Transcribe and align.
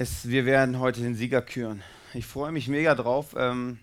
Es, 0.00 0.28
wir 0.28 0.46
werden 0.46 0.78
heute 0.78 1.00
den 1.00 1.16
Sieger 1.16 1.42
küren. 1.42 1.82
Ich 2.14 2.24
freue 2.24 2.52
mich 2.52 2.68
mega 2.68 2.94
drauf. 2.94 3.34
Ähm, 3.36 3.80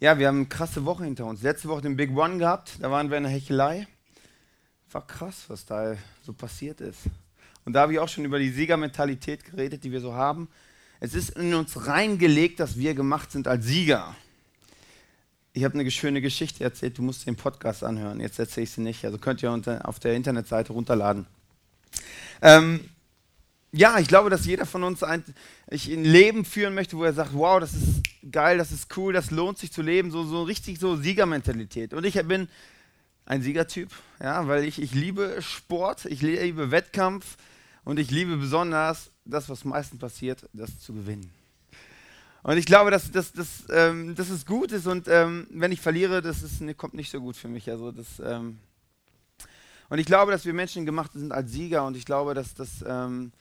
ja, 0.00 0.18
wir 0.18 0.26
haben 0.26 0.38
eine 0.38 0.46
krasse 0.46 0.84
Woche 0.84 1.04
hinter 1.04 1.26
uns. 1.26 1.42
Letzte 1.42 1.68
Woche 1.68 1.82
den 1.82 1.96
Big 1.96 2.10
One 2.10 2.38
gehabt, 2.38 2.72
da 2.80 2.90
waren 2.90 3.08
wir 3.08 3.16
in 3.16 3.22
der 3.22 3.30
Hechelei. 3.30 3.86
War 4.90 5.06
krass, 5.06 5.44
was 5.46 5.64
da 5.64 5.94
so 6.24 6.32
passiert 6.32 6.80
ist. 6.80 7.02
Und 7.64 7.74
da 7.74 7.82
habe 7.82 7.92
ich 7.92 8.00
auch 8.00 8.08
schon 8.08 8.24
über 8.24 8.40
die 8.40 8.50
Siegermentalität 8.50 9.44
geredet, 9.44 9.84
die 9.84 9.92
wir 9.92 10.00
so 10.00 10.14
haben. 10.14 10.48
Es 10.98 11.14
ist 11.14 11.38
in 11.38 11.54
uns 11.54 11.86
reingelegt, 11.86 12.58
dass 12.58 12.76
wir 12.76 12.94
gemacht 12.94 13.30
sind 13.30 13.46
als 13.46 13.66
Sieger. 13.66 14.16
Ich 15.52 15.62
habe 15.62 15.78
eine 15.78 15.88
schöne 15.92 16.20
Geschichte 16.20 16.64
erzählt, 16.64 16.98
du 16.98 17.02
musst 17.02 17.28
den 17.28 17.36
Podcast 17.36 17.84
anhören. 17.84 18.18
Jetzt 18.18 18.40
erzähle 18.40 18.64
ich 18.64 18.72
sie 18.72 18.80
nicht. 18.80 19.04
Also 19.04 19.18
könnt 19.18 19.40
ihr 19.40 19.52
auf 19.84 20.00
der 20.00 20.14
Internetseite 20.14 20.72
runterladen. 20.72 21.28
Ähm, 22.42 22.90
ja, 23.72 23.98
ich 23.98 24.08
glaube, 24.08 24.30
dass 24.30 24.46
jeder 24.46 24.66
von 24.66 24.82
uns 24.82 25.02
ein, 25.02 25.22
ich 25.68 25.88
ein 25.88 26.04
Leben 26.04 26.44
führen 26.44 26.74
möchte, 26.74 26.96
wo 26.96 27.04
er 27.04 27.12
sagt, 27.12 27.34
wow, 27.34 27.60
das 27.60 27.72
ist 27.74 28.02
geil, 28.30 28.58
das 28.58 28.72
ist 28.72 28.96
cool, 28.96 29.12
das 29.12 29.30
lohnt 29.30 29.58
sich 29.58 29.72
zu 29.72 29.82
leben, 29.82 30.10
so, 30.10 30.24
so 30.24 30.42
richtig 30.42 30.78
so 30.80 30.96
Siegermentalität. 30.96 31.94
Und 31.94 32.04
ich 32.04 32.14
bin 32.26 32.48
ein 33.26 33.42
Siegertyp, 33.42 33.90
ja, 34.20 34.48
weil 34.48 34.64
ich, 34.64 34.82
ich 34.82 34.92
liebe 34.92 35.36
Sport, 35.40 36.04
ich 36.06 36.20
liebe 36.20 36.70
Wettkampf 36.72 37.36
und 37.84 37.98
ich 37.98 38.10
liebe 38.10 38.36
besonders 38.36 39.10
das, 39.24 39.48
was 39.48 39.64
meistens 39.64 40.00
passiert, 40.00 40.48
das 40.52 40.80
zu 40.80 40.92
gewinnen. 40.92 41.30
Und 42.42 42.56
ich 42.56 42.66
glaube, 42.66 42.90
dass, 42.90 43.12
dass, 43.12 43.32
dass, 43.32 43.64
ähm, 43.70 44.16
dass 44.16 44.30
es 44.30 44.46
gut 44.46 44.72
ist 44.72 44.86
und 44.86 45.06
ähm, 45.08 45.46
wenn 45.50 45.70
ich 45.70 45.80
verliere, 45.80 46.22
das 46.22 46.42
ist, 46.42 46.60
ne, 46.60 46.74
kommt 46.74 46.94
nicht 46.94 47.10
so 47.10 47.20
gut 47.20 47.36
für 47.36 47.48
mich. 47.48 47.70
Also 47.70 47.92
das, 47.92 48.20
ähm 48.24 48.58
und 49.90 49.98
ich 49.98 50.06
glaube, 50.06 50.30
dass 50.30 50.44
wir 50.44 50.54
Menschen 50.54 50.86
gemacht 50.86 51.12
sind 51.12 51.32
als 51.32 51.50
Sieger 51.50 51.84
und 51.84 51.96
ich 51.96 52.04
glaube, 52.04 52.32
dass 52.32 52.54
das 52.54 52.84
ähm, 52.86 53.32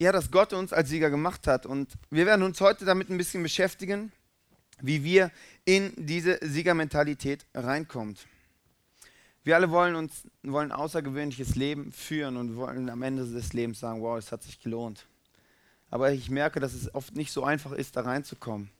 ja, 0.00 0.12
dass 0.12 0.30
Gott 0.30 0.52
uns 0.54 0.72
als 0.72 0.88
Sieger 0.88 1.10
gemacht 1.10 1.46
hat. 1.46 1.66
Und 1.66 1.92
wir 2.10 2.24
werden 2.24 2.42
uns 2.42 2.60
heute 2.60 2.86
damit 2.86 3.10
ein 3.10 3.18
bisschen 3.18 3.42
beschäftigen, 3.42 4.10
wie 4.80 5.04
wir 5.04 5.30
in 5.66 5.92
diese 5.96 6.38
Siegermentalität 6.40 7.44
reinkommt. 7.54 8.26
Wir 9.44 9.56
alle 9.56 9.70
wollen 9.70 9.94
uns 9.94 10.22
wollen 10.42 10.72
ein 10.72 10.78
außergewöhnliches 10.78 11.54
Leben 11.54 11.92
führen 11.92 12.38
und 12.38 12.56
wollen 12.56 12.88
am 12.88 13.02
Ende 13.02 13.26
des 13.26 13.52
Lebens 13.52 13.80
sagen, 13.80 14.00
wow, 14.00 14.18
es 14.18 14.32
hat 14.32 14.42
sich 14.42 14.60
gelohnt. 14.60 15.06
Aber 15.90 16.12
ich 16.12 16.30
merke, 16.30 16.60
dass 16.60 16.72
es 16.72 16.94
oft 16.94 17.14
nicht 17.14 17.32
so 17.32 17.44
einfach 17.44 17.72
ist, 17.72 17.96
da 17.96 18.02
reinzukommen. 18.02 18.70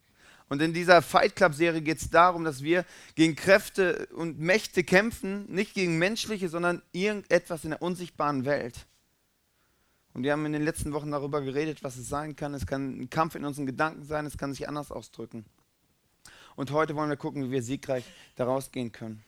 Und 0.48 0.62
in 0.62 0.72
dieser 0.72 1.02
Fight 1.02 1.36
Club 1.36 1.54
Serie 1.54 1.82
geht 1.82 1.98
es 1.98 2.10
darum, 2.10 2.44
dass 2.44 2.62
wir 2.62 2.84
gegen 3.14 3.36
Kräfte 3.36 4.06
und 4.14 4.40
Mächte 4.40 4.84
kämpfen, 4.84 5.44
nicht 5.52 5.74
gegen 5.74 5.98
menschliche, 5.98 6.48
sondern 6.48 6.82
irgendetwas 6.92 7.64
in 7.64 7.70
der 7.70 7.82
unsichtbaren 7.82 8.44
Welt. 8.46 8.86
Und 10.12 10.24
wir 10.24 10.32
haben 10.32 10.44
in 10.46 10.52
den 10.52 10.64
letzten 10.64 10.92
Wochen 10.92 11.10
darüber 11.10 11.40
geredet, 11.40 11.82
was 11.84 11.96
es 11.96 12.08
sein 12.08 12.34
kann. 12.34 12.54
Es 12.54 12.66
kann 12.66 13.00
ein 13.00 13.10
Kampf 13.10 13.34
in 13.34 13.44
unseren 13.44 13.66
Gedanken 13.66 14.04
sein, 14.04 14.26
es 14.26 14.36
kann 14.36 14.52
sich 14.52 14.68
anders 14.68 14.90
ausdrücken. 14.90 15.44
Und 16.56 16.72
heute 16.72 16.96
wollen 16.96 17.10
wir 17.10 17.16
gucken, 17.16 17.44
wie 17.44 17.50
wir 17.52 17.62
siegreich 17.62 18.04
daraus 18.36 18.72
gehen 18.72 18.92
können. 18.92 19.22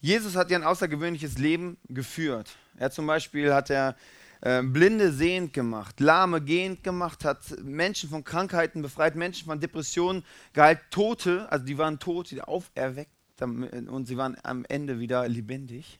Jesus 0.00 0.34
hat 0.34 0.50
ja 0.50 0.58
ein 0.58 0.64
außergewöhnliches 0.64 1.38
Leben 1.38 1.76
geführt. 1.88 2.56
Er 2.76 2.90
zum 2.90 3.06
Beispiel 3.06 3.52
hat 3.52 3.70
er 3.70 3.96
äh, 4.40 4.62
Blinde 4.62 5.12
sehend 5.12 5.52
gemacht, 5.52 6.00
Lahme 6.00 6.40
gehend 6.40 6.82
gemacht, 6.82 7.24
hat 7.24 7.38
Menschen 7.62 8.08
von 8.08 8.24
Krankheiten 8.24 8.80
befreit, 8.80 9.14
Menschen 9.14 9.46
von 9.46 9.60
Depressionen 9.60 10.24
geheilt, 10.54 10.80
Tote, 10.90 11.46
also 11.52 11.64
die 11.64 11.76
waren 11.76 11.98
tot, 11.98 12.30
die 12.30 12.40
auferweckt 12.40 13.10
und 13.40 14.06
sie 14.06 14.16
waren 14.16 14.36
am 14.42 14.64
Ende 14.66 14.98
wieder 14.98 15.26
lebendig. 15.28 15.98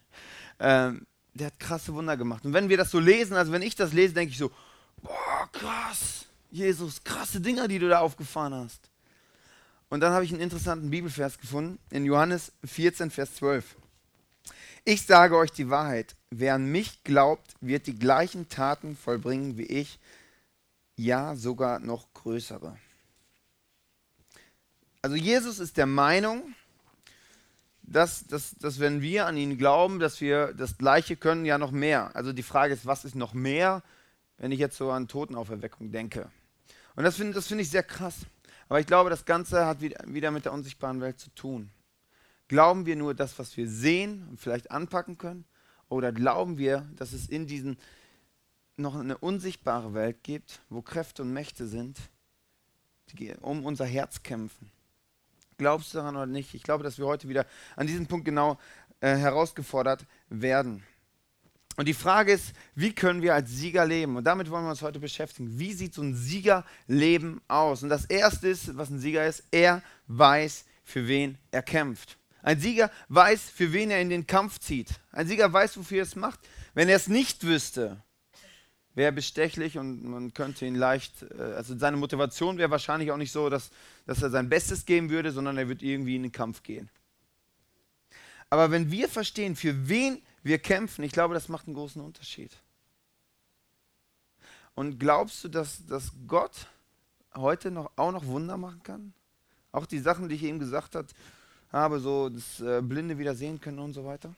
Ähm, 0.59 1.07
der 1.35 1.49
hat 1.49 1.59
krasse 1.59 1.95
Wunder 1.95 2.17
gemacht. 2.17 2.45
Und 2.45 2.53
wenn 2.53 2.69
wir 2.69 2.77
das 2.77 2.91
so 2.91 2.99
lesen, 2.99 3.37
also 3.37 3.53
wenn 3.53 3.63
ich 3.63 3.75
das 3.75 3.93
lese, 3.93 4.15
denke 4.15 4.33
ich 4.33 4.39
so, 4.39 4.51
boah, 5.03 5.49
krass, 5.53 6.27
Jesus, 6.51 7.03
krasse 7.05 7.41
Dinger, 7.41 7.69
die 7.69 7.79
du 7.79 7.89
da 7.89 8.01
aufgefahren 8.01 8.55
hast. 8.55 8.91
Und 9.89 10.01
dann 10.01 10.13
habe 10.13 10.25
ich 10.25 10.33
einen 10.33 10.41
interessanten 10.41 10.91
Bibelvers 10.91 11.39
gefunden, 11.39 11.79
in 11.91 12.05
Johannes 12.05 12.53
14, 12.65 13.11
Vers 13.11 13.35
12. 13.37 13.77
Ich 14.85 15.05
sage 15.05 15.37
euch 15.37 15.53
die 15.53 15.69
Wahrheit, 15.69 16.15
wer 16.31 16.55
an 16.55 16.71
mich 16.71 17.05
glaubt, 17.05 17.55
wird 17.61 17.87
die 17.87 17.99
gleichen 17.99 18.49
Taten 18.49 18.97
vollbringen 18.97 19.59
wie 19.59 19.67
ich, 19.67 19.99
ja 20.97 21.35
sogar 21.35 21.81
noch 21.81 22.13
größere. 22.15 22.77
Also 25.03 25.17
Jesus 25.17 25.59
ist 25.59 25.77
der 25.77 25.87
Meinung, 25.87 26.55
dass, 27.91 28.25
dass, 28.27 28.55
dass 28.57 28.79
wenn 28.79 29.03
wir 29.03 29.27
an 29.27 29.37
ihn 29.37 29.59
glauben, 29.59 29.99
dass 29.99 30.21
wir 30.21 30.55
das 30.55 30.79
Gleiche 30.79 31.17
können, 31.17 31.45
ja 31.45 31.59
noch 31.59 31.73
mehr. 31.73 32.15
Also 32.15 32.33
die 32.33 32.45
Frage 32.45 32.73
ist, 32.73 32.87
was 32.87 33.05
ist 33.05 33.17
noch 33.17 33.35
mehr, 33.35 33.83
wenn 34.39 34.53
ich 34.53 34.61
jetzt 34.61 34.77
so 34.77 34.93
an 34.93 35.09
Totenauferweckung 35.09 35.91
denke? 35.91 36.31
Und 36.95 37.03
das 37.03 37.17
finde 37.17 37.43
find 37.43 37.61
ich 37.61 37.69
sehr 37.69 37.83
krass. 37.83 38.27
Aber 38.69 38.79
ich 38.79 38.87
glaube, 38.87 39.11
das 39.11 39.25
Ganze 39.25 39.67
hat 39.67 39.81
wieder 39.81 40.31
mit 40.31 40.45
der 40.45 40.53
unsichtbaren 40.53 41.01
Welt 41.01 41.19
zu 41.19 41.31
tun. 41.35 41.71
Glauben 42.47 42.87
wir 42.87 42.95
nur 42.95 43.15
das, 43.15 43.39
was 43.41 43.57
wir 43.57 43.69
sehen 43.69 44.27
und 44.31 44.41
vielleicht 44.41 44.71
anpacken 44.71 45.19
können? 45.19 45.45
Oder 45.89 46.13
glauben 46.13 46.59
wir, 46.59 46.89
dass 46.95 47.13
es 47.13 47.29
in 47.29 47.49
diesen 47.49 47.77
noch 48.77 48.95
eine 48.95 49.19
unsichtbare 49.19 49.95
Welt 49.95 50.23
gibt, 50.23 50.61
wo 50.69 50.81
Kräfte 50.81 51.23
und 51.23 51.33
Mächte 51.33 51.67
sind, 51.67 51.99
die 53.13 53.35
um 53.41 53.65
unser 53.65 53.85
Herz 53.85 54.23
kämpfen? 54.23 54.71
Glaubst 55.61 55.93
du 55.93 55.99
daran 55.99 56.17
oder 56.17 56.25
nicht? 56.25 56.55
Ich 56.55 56.63
glaube, 56.63 56.85
dass 56.85 56.97
wir 56.97 57.05
heute 57.05 57.29
wieder 57.29 57.45
an 57.77 57.87
diesem 57.87 58.07
Punkt 58.07 58.25
genau 58.25 58.57
äh, 59.01 59.15
herausgefordert 59.15 60.07
werden. 60.31 60.83
Und 61.77 61.87
die 61.87 61.93
Frage 61.93 62.33
ist, 62.33 62.55
wie 62.75 62.95
können 62.95 63.21
wir 63.21 63.35
als 63.35 63.51
Sieger 63.51 63.85
leben? 63.85 64.17
Und 64.17 64.25
damit 64.25 64.49
wollen 64.49 64.65
wir 64.65 64.71
uns 64.71 64.81
heute 64.81 65.01
beschäftigen. 65.01 65.59
Wie 65.59 65.75
sieht 65.75 65.93
so 65.93 66.01
ein 66.01 66.15
Siegerleben 66.15 67.43
aus? 67.47 67.83
Und 67.83 67.91
das 67.91 68.07
Erste 68.07 68.49
ist, 68.49 68.75
was 68.79 68.89
ein 68.89 69.01
Sieger 69.01 69.27
ist, 69.27 69.45
er 69.51 69.83
weiß, 70.07 70.65
für 70.83 71.07
wen 71.07 71.37
er 71.51 71.63
kämpft. 71.63 72.17
Ein 72.43 72.59
Sieger 72.59 72.91
weiß, 73.11 73.51
für 73.51 73.75
wen 73.75 73.91
er 73.91 74.01
in 74.01 74.09
den 74.09 74.27
Kampf 74.27 74.61
zieht. 74.61 74.99
Ein 75.13 75.27
Sieger 75.27 75.53
weiß, 75.53 75.77
wofür 75.77 75.99
er 75.99 76.05
es 76.05 76.17
macht. 76.17 76.41
Wenn 76.73 76.89
er 76.89 76.97
es 76.97 77.07
nicht 77.07 77.45
wüsste, 77.45 78.03
wäre 78.95 79.13
bestechlich 79.13 79.79
und 79.79 80.05
man 80.05 80.35
könnte 80.35 80.67
ihn 80.67 80.75
leicht, 80.75 81.23
äh, 81.23 81.43
also 81.43 81.77
seine 81.79 81.97
Motivation 81.97 82.59
wäre 82.59 82.71
wahrscheinlich 82.71 83.11
auch 83.11 83.17
nicht 83.17 83.33
so, 83.33 83.49
dass, 83.49 83.71
dass 84.07 84.23
er 84.23 84.31
sein 84.31 84.49
Bestes 84.49 84.85
geben 84.85 85.11
würde, 85.11 85.31
sondern 85.33 85.57
er 85.59 85.69
wird 85.69 85.83
irgendwie 85.83 86.17
in 86.17 86.23
den 86.23 86.33
Kampf 86.33 86.63
gehen. 86.63 86.91
Aber 88.49 88.71
wenn 88.73 88.91
wir 88.91 89.09
verstehen, 89.09 89.55
für 89.55 89.89
wen 89.89 90.21
wir 90.43 90.59
kämpfen, 90.59 91.05
ich 91.05 91.13
glaube, 91.13 91.35
das 91.35 91.49
macht 91.49 91.67
einen 91.67 91.77
großen 91.77 92.03
Unterschied. 92.03 92.51
Und 94.75 94.99
glaubst 94.99 95.45
du, 95.45 95.49
dass, 95.49 95.87
dass 95.87 96.13
Gott 96.27 96.67
heute 97.35 97.71
noch, 97.71 97.93
auch 97.97 98.13
noch 98.13 98.27
Wunder 98.27 98.57
machen 98.57 98.83
kann? 98.83 99.13
Auch 99.73 99.87
die 99.87 100.01
Sachen, 100.01 100.29
die 100.29 100.35
ich 100.35 100.43
eben 100.43 100.59
gesagt 100.59 100.97
habe, 101.71 102.01
so 102.01 102.29
das 102.29 102.61
äh, 102.61 102.83
Blinde 102.83 103.19
wieder 103.19 103.37
sehen 103.37 103.61
können 103.61 103.79
und 103.79 103.93
so 103.93 104.05
weiter? 104.05 104.35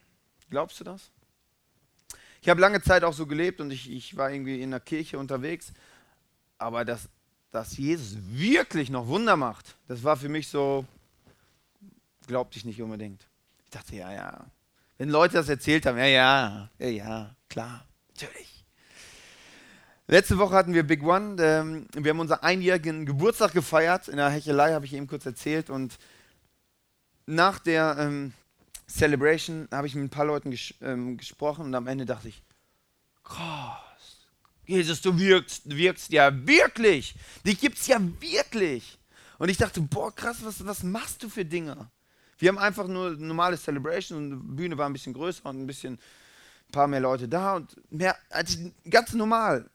Glaubst 0.51 0.79
du 0.81 0.85
das? 0.85 1.11
Ich 2.43 2.49
habe 2.49 2.61
lange 2.61 2.83
Zeit 2.83 3.05
auch 3.05 3.13
so 3.13 3.27
gelebt 3.27 3.61
und 3.61 3.71
ich, 3.71 3.89
ich 3.89 4.17
war 4.17 4.31
irgendwie 4.31 4.61
in 4.61 4.73
der 4.73 4.81
Kirche 4.81 5.17
unterwegs. 5.17 5.73
Aber 6.59 6.85
dass, 6.85 7.09
dass 7.53 7.77
Jesus 7.77 8.19
wirklich 8.21 8.91
noch 8.91 9.07
Wunder 9.07 9.37
macht, 9.37 9.77
das 9.87 10.03
war 10.03 10.17
für 10.17 10.29
mich 10.29 10.49
so, 10.49 10.85
glaubte 12.27 12.59
ich 12.59 12.65
nicht 12.65 12.83
unbedingt. 12.83 13.25
Ich 13.65 13.71
dachte, 13.71 13.95
ja, 13.95 14.13
ja. 14.13 14.45
Wenn 14.99 15.09
Leute 15.09 15.35
das 15.35 15.49
erzählt 15.49 15.87
haben, 15.87 15.99
ja, 15.99 16.07
ja, 16.07 16.69
ja, 16.79 17.37
klar, 17.49 17.87
natürlich. 18.09 18.65
Letzte 20.09 20.37
Woche 20.37 20.57
hatten 20.57 20.75
wir 20.75 20.83
Big 20.83 21.05
One. 21.05 21.41
Ähm, 21.41 21.87
wir 21.95 22.11
haben 22.11 22.21
unseren 22.21 22.41
einjährigen 22.41 23.07
Geburtstag 23.07 23.53
gefeiert. 23.53 24.09
In 24.09 24.17
der 24.17 24.31
Hechelei 24.31 24.73
habe 24.73 24.85
ich 24.85 24.95
eben 24.95 25.07
kurz 25.07 25.25
erzählt. 25.25 25.71
Und 25.71 25.97
nach 27.25 27.61
der 27.61 27.97
ähm, 28.01 28.33
Celebration 28.93 29.69
habe 29.71 29.87
ich 29.87 29.95
mit 29.95 30.05
ein 30.05 30.11
paar 30.11 30.27
Leuten 30.27 30.51
ges 30.51 30.75
ähm, 30.83 31.17
gesprochen 31.17 31.67
und 31.67 31.75
am 31.75 31.87
Ende 31.87 32.05
dachte 32.05 32.29
ich, 32.29 32.43
krass, 33.25 34.29
Jesus, 34.67 35.01
du 35.01 35.19
wirkst, 35.19 35.77
wirkst 35.77 36.13
ja 36.13 36.31
wirklich. 36.47 37.15
Gibt 37.43 37.79
es 37.79 37.87
ja 37.87 37.99
wirklich. 38.21 38.99
Und 39.39 39.49
ich 39.49 39.57
dachte, 39.57 39.81
boah, 39.81 40.15
krass, 40.15 40.39
was, 40.43 40.65
was 40.65 40.83
machst 40.83 41.23
du 41.23 41.29
für 41.29 41.45
Dinge? 41.45 41.91
Wir 42.39 42.49
haben 42.49 42.59
einfach 42.59 42.87
nur 42.87 43.11
normale 43.17 43.59
Celebration 43.59 44.19
und 44.19 44.31
die 44.31 44.57
Bühne 44.57 44.79
war 44.79 44.89
ein 44.89 44.93
bisschen 44.93 45.15
größer 45.15 45.47
und 45.47 45.63
ein 45.63 45.67
bisschen, 45.67 45.95
ein 45.95 46.73
paar 46.73 46.87
mehr 46.87 47.01
Leute 47.01 47.29
da 47.29 47.57
und 47.57 47.77
mehr, 47.91 48.17
als 48.31 48.59
ganz 48.89 49.13
normal. 49.15 49.71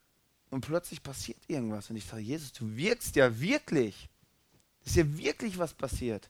Und 0.49 0.61
plötzlich 0.61 1.03
passiert 1.03 1.39
irgendwas 1.47 1.89
und 1.89 1.97
ich 1.97 2.05
sage, 2.05 2.21
Jesus, 2.21 2.53
du 2.53 2.75
wirkst 2.75 3.15
ja 3.15 3.39
wirklich. 3.39 4.09
Ist 4.85 4.95
ja 4.95 5.17
wirklich 5.17 5.57
was 5.57 5.73
passiert. 5.73 6.29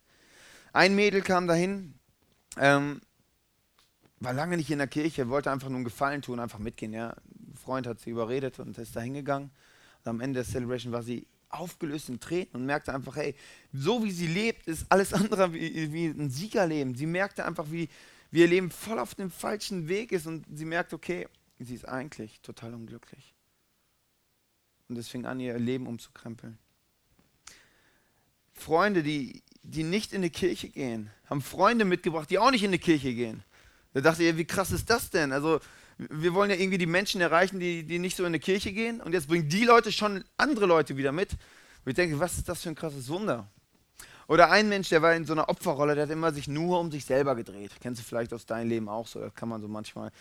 Ein 0.74 0.96
Mädel 0.96 1.22
kam 1.22 1.48
dahin, 1.48 1.94
ähm, 2.60 3.02
war 4.20 4.34
lange 4.34 4.58
nicht 4.58 4.72
in 4.72 4.80
der 4.80 4.88
Kirche, 4.88 5.30
wollte 5.30 5.52
einfach 5.52 5.70
nur 5.70 5.78
einen 5.78 5.86
Gefallen 5.86 6.22
tun, 6.22 6.40
einfach 6.40 6.60
mitgehen. 6.60 6.94
Ja. 6.94 7.10
Ein 7.10 7.56
Freund 7.56 7.88
hat 7.88 8.00
sie 8.00 8.10
überredet 8.10 8.60
und 8.60 8.78
ist 8.78 8.96
da 8.96 9.02
hingegangen. 9.02 9.52
Und 10.04 10.10
am 10.10 10.22
Ende 10.22 10.44
der 10.44 10.52
Celebration 10.52 10.92
war 10.92 11.04
sie 11.04 11.28
aufgelöst 11.50 12.10
in 12.10 12.20
Tränen 12.20 12.50
und 12.54 12.66
merkte 12.66 12.94
einfach, 12.94 13.16
hey, 13.16 13.36
so 13.72 14.04
wie 14.04 14.12
sie 14.12 14.28
lebt, 14.28 14.68
ist 14.68 14.86
alles 14.90 15.14
andere 15.14 15.54
wie, 15.54 15.92
wie 15.92 16.08
ein 16.08 16.30
Siegerleben. 16.30 16.96
Sie 16.96 17.06
merkte 17.06 17.46
einfach, 17.46 17.72
wie, 17.72 17.90
wie 18.32 18.42
ihr 18.42 18.48
Leben 18.48 18.72
voll 18.72 19.00
auf 19.00 19.16
dem 19.16 19.32
falschen 19.32 19.88
Weg 19.88 20.12
ist 20.12 20.28
und 20.28 20.46
sie 20.52 20.66
merkt, 20.66 20.94
okay, 20.94 21.28
sie 21.60 21.76
ist 21.76 21.88
eigentlich 21.88 22.42
total 22.42 22.74
unglücklich. 22.74 23.34
Und 24.90 24.98
es 24.98 25.10
fing 25.10 25.26
an, 25.26 25.40
ihr 25.40 25.58
Leben 25.60 25.88
umzukrempeln. 25.88 26.58
Freunde, 28.54 29.04
die, 29.04 29.44
die 29.70 29.84
nicht 29.84 30.14
in 30.14 30.22
die 30.22 30.30
Kirche 30.30 30.70
gehen, 30.70 31.10
haben 31.30 31.42
Freunde 31.42 31.86
mitgebracht, 31.86 32.30
die 32.30 32.40
auch 32.40 32.52
nicht 32.52 32.64
in 32.64 32.72
die 32.72 32.80
Kirche 32.80 33.14
gehen. 33.14 33.44
Da 33.94 34.02
dachte 34.02 34.24
ich, 34.24 34.38
wie 34.38 34.46
krass 34.46 34.72
ist 34.72 34.90
das 34.90 35.10
denn? 35.10 35.32
Also, 35.32 35.60
wir 35.98 36.34
wollen 36.34 36.50
ja 36.50 36.56
irgendwie 36.56 36.78
die 36.78 36.86
Menschen 36.86 37.22
erreichen, 37.22 37.60
die, 37.60 37.84
die 37.84 38.00
nicht 38.00 38.16
so 38.16 38.24
in 38.26 38.34
die 38.34 38.40
Kirche 38.40 38.72
gehen. 38.72 39.02
Und 39.02 39.14
jetzt 39.14 39.28
bringen 39.28 39.50
die 39.50 39.64
Leute 39.66 39.92
schon 39.92 40.24
andere 40.38 40.68
Leute 40.68 40.96
wieder 40.96 41.12
mit. 41.12 41.32
Und 41.32 41.90
ich 41.90 41.96
denke, 41.96 42.20
was 42.20 42.38
ist 42.38 42.48
das 42.48 42.62
für 42.62 42.70
ein 42.70 42.76
krasses 42.76 43.10
Wunder? 43.10 43.50
Oder 44.28 44.52
ein 44.52 44.70
Mensch, 44.70 44.90
der 44.90 45.02
war 45.02 45.16
in 45.16 45.26
so 45.26 45.34
einer 45.34 45.50
Opferrolle, 45.50 45.96
der 45.96 46.04
hat 46.04 46.12
immer 46.12 46.32
sich 46.34 46.48
nur 46.48 46.80
um 46.80 46.92
sich 46.92 47.06
selber 47.06 47.36
gedreht. 47.36 47.72
Kennst 47.82 48.02
du 48.02 48.06
vielleicht 48.06 48.34
aus 48.34 48.46
deinem 48.46 48.70
Leben 48.70 48.90
auch 48.90 49.08
so, 49.08 49.20
das 49.20 49.34
kann 49.34 49.50
man 49.50 49.62
so 49.62 49.68
manchmal. 49.68 50.12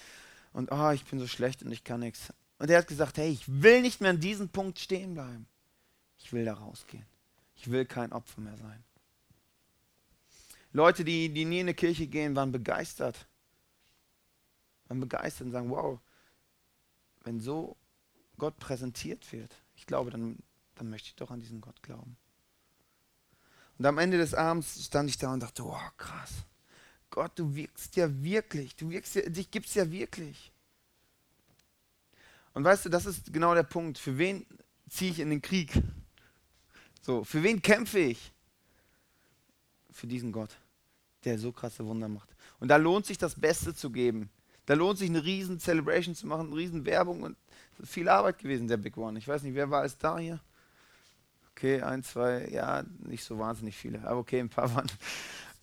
Und 0.52 0.70
oh, 0.72 0.90
ich 0.90 1.04
bin 1.04 1.18
so 1.18 1.26
schlecht 1.26 1.62
und 1.62 1.72
ich 1.72 1.84
kann 1.84 2.00
nichts. 2.00 2.32
Und 2.58 2.70
er 2.70 2.78
hat 2.78 2.88
gesagt, 2.88 3.18
hey, 3.18 3.28
ich 3.28 3.44
will 3.46 3.82
nicht 3.82 4.00
mehr 4.00 4.10
an 4.10 4.20
diesem 4.20 4.48
Punkt 4.48 4.78
stehen 4.78 5.14
bleiben. 5.14 5.46
Ich 6.18 6.32
will 6.32 6.44
da 6.44 6.54
rausgehen. 6.54 7.04
Ich 7.56 7.70
will 7.70 7.84
kein 7.84 8.12
Opfer 8.12 8.40
mehr 8.40 8.56
sein. 8.56 8.82
Leute, 10.76 11.04
die, 11.04 11.30
die 11.30 11.46
nie 11.46 11.60
in 11.60 11.68
die 11.68 11.74
Kirche 11.74 12.06
gehen, 12.06 12.36
waren 12.36 12.52
begeistert. 12.52 13.26
Waren 14.88 15.00
begeistert 15.00 15.46
und 15.46 15.52
sagen, 15.52 15.70
wow, 15.70 15.98
wenn 17.24 17.40
so 17.40 17.78
Gott 18.36 18.58
präsentiert 18.58 19.32
wird, 19.32 19.54
ich 19.74 19.86
glaube, 19.86 20.10
dann, 20.10 20.36
dann 20.74 20.90
möchte 20.90 21.08
ich 21.08 21.16
doch 21.16 21.30
an 21.30 21.40
diesen 21.40 21.62
Gott 21.62 21.82
glauben. 21.82 22.18
Und 23.78 23.86
am 23.86 23.96
Ende 23.96 24.18
des 24.18 24.34
Abends 24.34 24.84
stand 24.84 25.08
ich 25.08 25.16
da 25.16 25.32
und 25.32 25.40
dachte, 25.42 25.64
oh 25.64 25.80
krass, 25.96 26.44
Gott, 27.08 27.32
du 27.38 27.54
wirkst 27.54 27.96
ja 27.96 28.22
wirklich, 28.22 28.76
du 28.76 28.90
wirkst 28.90 29.14
ja, 29.14 29.22
dich 29.22 29.50
gibt's 29.50 29.74
ja 29.74 29.90
wirklich. 29.90 30.52
Und 32.52 32.64
weißt 32.64 32.84
du, 32.84 32.90
das 32.90 33.06
ist 33.06 33.32
genau 33.32 33.54
der 33.54 33.62
Punkt. 33.62 33.96
Für 33.96 34.18
wen 34.18 34.44
ziehe 34.90 35.10
ich 35.10 35.20
in 35.20 35.30
den 35.30 35.40
Krieg? 35.40 35.72
So, 37.00 37.24
für 37.24 37.42
wen 37.42 37.62
kämpfe 37.62 37.98
ich? 37.98 38.32
Für 39.90 40.06
diesen 40.06 40.32
Gott, 40.32 40.50
der 41.26 41.38
so 41.38 41.52
krasse 41.52 41.84
Wunder 41.84 42.08
macht. 42.08 42.28
Und 42.60 42.68
da 42.68 42.76
lohnt 42.76 43.04
sich 43.04 43.18
das 43.18 43.34
Beste 43.34 43.74
zu 43.74 43.90
geben. 43.90 44.30
Da 44.64 44.74
lohnt 44.74 44.98
sich 44.98 45.10
eine 45.10 45.24
riesen 45.24 45.60
Celebration 45.60 46.14
zu 46.14 46.26
machen, 46.26 46.46
eine 46.46 46.56
riesen 46.56 46.86
Werbung 46.86 47.22
und 47.22 47.36
viel 47.84 48.08
Arbeit 48.08 48.38
gewesen, 48.38 48.68
der 48.68 48.78
Big 48.78 48.96
One. 48.96 49.18
Ich 49.18 49.28
weiß 49.28 49.42
nicht, 49.42 49.54
wer 49.54 49.70
war 49.70 49.84
es 49.84 49.98
da 49.98 50.18
hier? 50.18 50.40
Okay, 51.52 51.82
ein, 51.82 52.02
zwei, 52.02 52.48
ja, 52.48 52.84
nicht 53.04 53.24
so 53.24 53.38
wahnsinnig 53.38 53.76
viele, 53.76 54.06
aber 54.06 54.20
okay, 54.20 54.40
ein 54.40 54.48
paar 54.48 54.74
waren. 54.74 54.86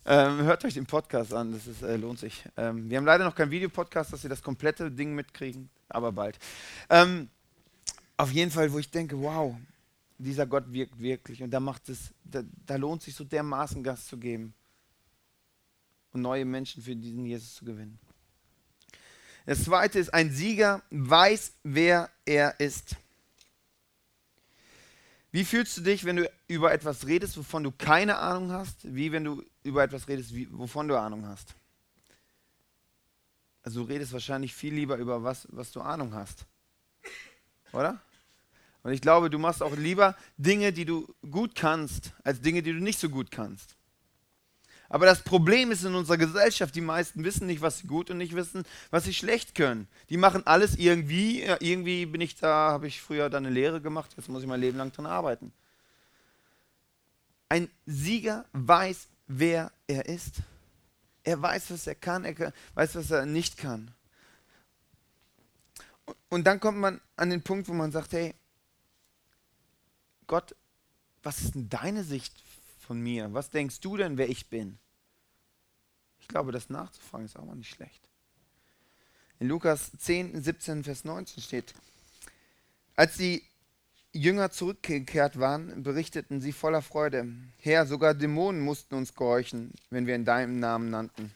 Ähm, 0.06 0.42
hört 0.42 0.64
euch 0.64 0.74
den 0.74 0.86
Podcast 0.86 1.32
an, 1.32 1.52
das 1.52 1.66
ist, 1.66 1.82
äh, 1.82 1.96
lohnt 1.96 2.18
sich. 2.18 2.44
Ähm, 2.56 2.90
wir 2.90 2.98
haben 2.98 3.06
leider 3.06 3.24
noch 3.24 3.34
keinen 3.34 3.50
Videopodcast, 3.50 4.12
dass 4.12 4.24
ihr 4.24 4.30
das 4.30 4.42
komplette 4.42 4.90
Ding 4.90 5.14
mitkriegen, 5.14 5.70
aber 5.88 6.12
bald. 6.12 6.38
Ähm, 6.90 7.28
auf 8.16 8.30
jeden 8.30 8.50
Fall, 8.50 8.70
wo 8.72 8.78
ich 8.78 8.90
denke, 8.90 9.18
wow, 9.18 9.56
dieser 10.18 10.46
Gott 10.46 10.64
wirkt 10.72 10.98
wirklich 10.98 11.42
und 11.42 11.50
da 11.50 11.60
macht 11.60 11.88
es, 11.88 12.12
da, 12.22 12.42
da 12.66 12.76
lohnt 12.76 13.02
sich 13.02 13.14
so 13.14 13.24
dermaßen 13.24 13.82
Gas 13.82 14.06
zu 14.06 14.18
geben 14.18 14.54
und 16.14 16.22
neue 16.22 16.44
Menschen 16.44 16.82
für 16.82 16.96
diesen 16.96 17.26
Jesus 17.26 17.56
zu 17.56 17.64
gewinnen. 17.64 17.98
Das 19.46 19.64
zweite 19.64 19.98
ist, 19.98 20.14
ein 20.14 20.30
Sieger 20.30 20.82
weiß, 20.90 21.52
wer 21.64 22.08
er 22.24 22.58
ist. 22.60 22.96
Wie 25.32 25.44
fühlst 25.44 25.76
du 25.76 25.80
dich, 25.82 26.04
wenn 26.04 26.16
du 26.16 26.30
über 26.46 26.72
etwas 26.72 27.06
redest, 27.06 27.36
wovon 27.36 27.64
du 27.64 27.72
keine 27.72 28.16
Ahnung 28.16 28.52
hast, 28.52 28.76
wie 28.84 29.12
wenn 29.12 29.24
du 29.24 29.42
über 29.64 29.82
etwas 29.82 30.08
redest, 30.08 30.34
wie, 30.34 30.48
wovon 30.50 30.88
du 30.88 30.98
Ahnung 30.98 31.26
hast? 31.26 31.54
Also 33.62 33.82
du 33.82 33.88
redest 33.88 34.12
wahrscheinlich 34.12 34.54
viel 34.54 34.72
lieber 34.72 34.96
über 34.96 35.24
was, 35.24 35.48
was 35.50 35.72
du 35.72 35.80
Ahnung 35.80 36.14
hast. 36.14 36.46
Oder? 37.72 38.00
Und 38.82 38.92
ich 38.92 39.00
glaube, 39.00 39.28
du 39.28 39.38
machst 39.38 39.62
auch 39.62 39.74
lieber 39.76 40.16
Dinge, 40.36 40.72
die 40.72 40.84
du 40.84 41.12
gut 41.28 41.54
kannst, 41.54 42.12
als 42.22 42.40
Dinge, 42.40 42.62
die 42.62 42.72
du 42.72 42.78
nicht 42.78 43.00
so 43.00 43.08
gut 43.08 43.30
kannst. 43.30 43.74
Aber 44.94 45.06
das 45.06 45.22
Problem 45.22 45.72
ist 45.72 45.82
in 45.82 45.96
unserer 45.96 46.18
Gesellschaft, 46.18 46.72
die 46.76 46.80
meisten 46.80 47.24
wissen 47.24 47.48
nicht, 47.48 47.62
was 47.62 47.78
sie 47.78 47.88
gut 47.88 48.10
und 48.10 48.18
nicht 48.18 48.36
wissen, 48.36 48.62
was 48.92 49.02
sie 49.02 49.12
schlecht 49.12 49.56
können. 49.56 49.88
Die 50.08 50.16
machen 50.16 50.46
alles 50.46 50.76
irgendwie, 50.76 51.42
irgendwie 51.42 52.06
bin 52.06 52.20
ich 52.20 52.36
da, 52.36 52.70
habe 52.70 52.86
ich 52.86 53.02
früher 53.02 53.28
dann 53.28 53.44
eine 53.44 53.52
Lehre 53.52 53.80
gemacht, 53.80 54.14
jetzt 54.16 54.28
muss 54.28 54.42
ich 54.42 54.48
mein 54.48 54.60
Leben 54.60 54.78
lang 54.78 54.92
dran 54.92 55.06
arbeiten. 55.06 55.52
Ein 57.48 57.68
Sieger 57.86 58.44
weiß, 58.52 59.08
wer 59.26 59.72
er 59.88 60.06
ist. 60.06 60.36
Er 61.24 61.42
weiß, 61.42 61.72
was 61.72 61.88
er 61.88 61.96
kann, 61.96 62.24
er 62.24 62.52
weiß, 62.74 62.94
was 62.94 63.10
er 63.10 63.26
nicht 63.26 63.56
kann. 63.56 63.90
Und 66.28 66.44
dann 66.46 66.60
kommt 66.60 66.78
man 66.78 67.00
an 67.16 67.30
den 67.30 67.42
Punkt, 67.42 67.66
wo 67.66 67.72
man 67.72 67.90
sagt, 67.90 68.12
hey, 68.12 68.32
Gott, 70.28 70.54
was 71.24 71.40
ist 71.40 71.56
denn 71.56 71.68
deine 71.68 72.04
Sicht 72.04 72.32
von 72.86 73.00
mir? 73.00 73.34
Was 73.34 73.50
denkst 73.50 73.80
du 73.80 73.96
denn, 73.96 74.18
wer 74.18 74.28
ich 74.28 74.48
bin? 74.48 74.78
Ich 76.24 76.28
glaube, 76.28 76.52
das 76.52 76.70
nachzufragen 76.70 77.26
ist 77.26 77.38
auch 77.38 77.44
mal 77.44 77.54
nicht 77.54 77.68
schlecht. 77.68 78.00
In 79.40 79.48
Lukas 79.48 79.92
10, 79.98 80.42
17, 80.42 80.82
Vers 80.82 81.04
19 81.04 81.42
steht, 81.42 81.74
als 82.96 83.18
die 83.18 83.42
Jünger 84.10 84.50
zurückgekehrt 84.50 85.38
waren, 85.38 85.82
berichteten 85.82 86.40
sie 86.40 86.52
voller 86.52 86.80
Freude, 86.80 87.30
Herr, 87.58 87.84
sogar 87.84 88.14
Dämonen 88.14 88.62
mussten 88.62 88.94
uns 88.94 89.14
gehorchen, 89.14 89.72
wenn 89.90 90.06
wir 90.06 90.14
in 90.14 90.24
deinem 90.24 90.58
Namen 90.58 90.88
nannten. 90.88 91.30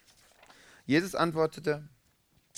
Jesus 0.86 1.14
antwortete, 1.14 1.86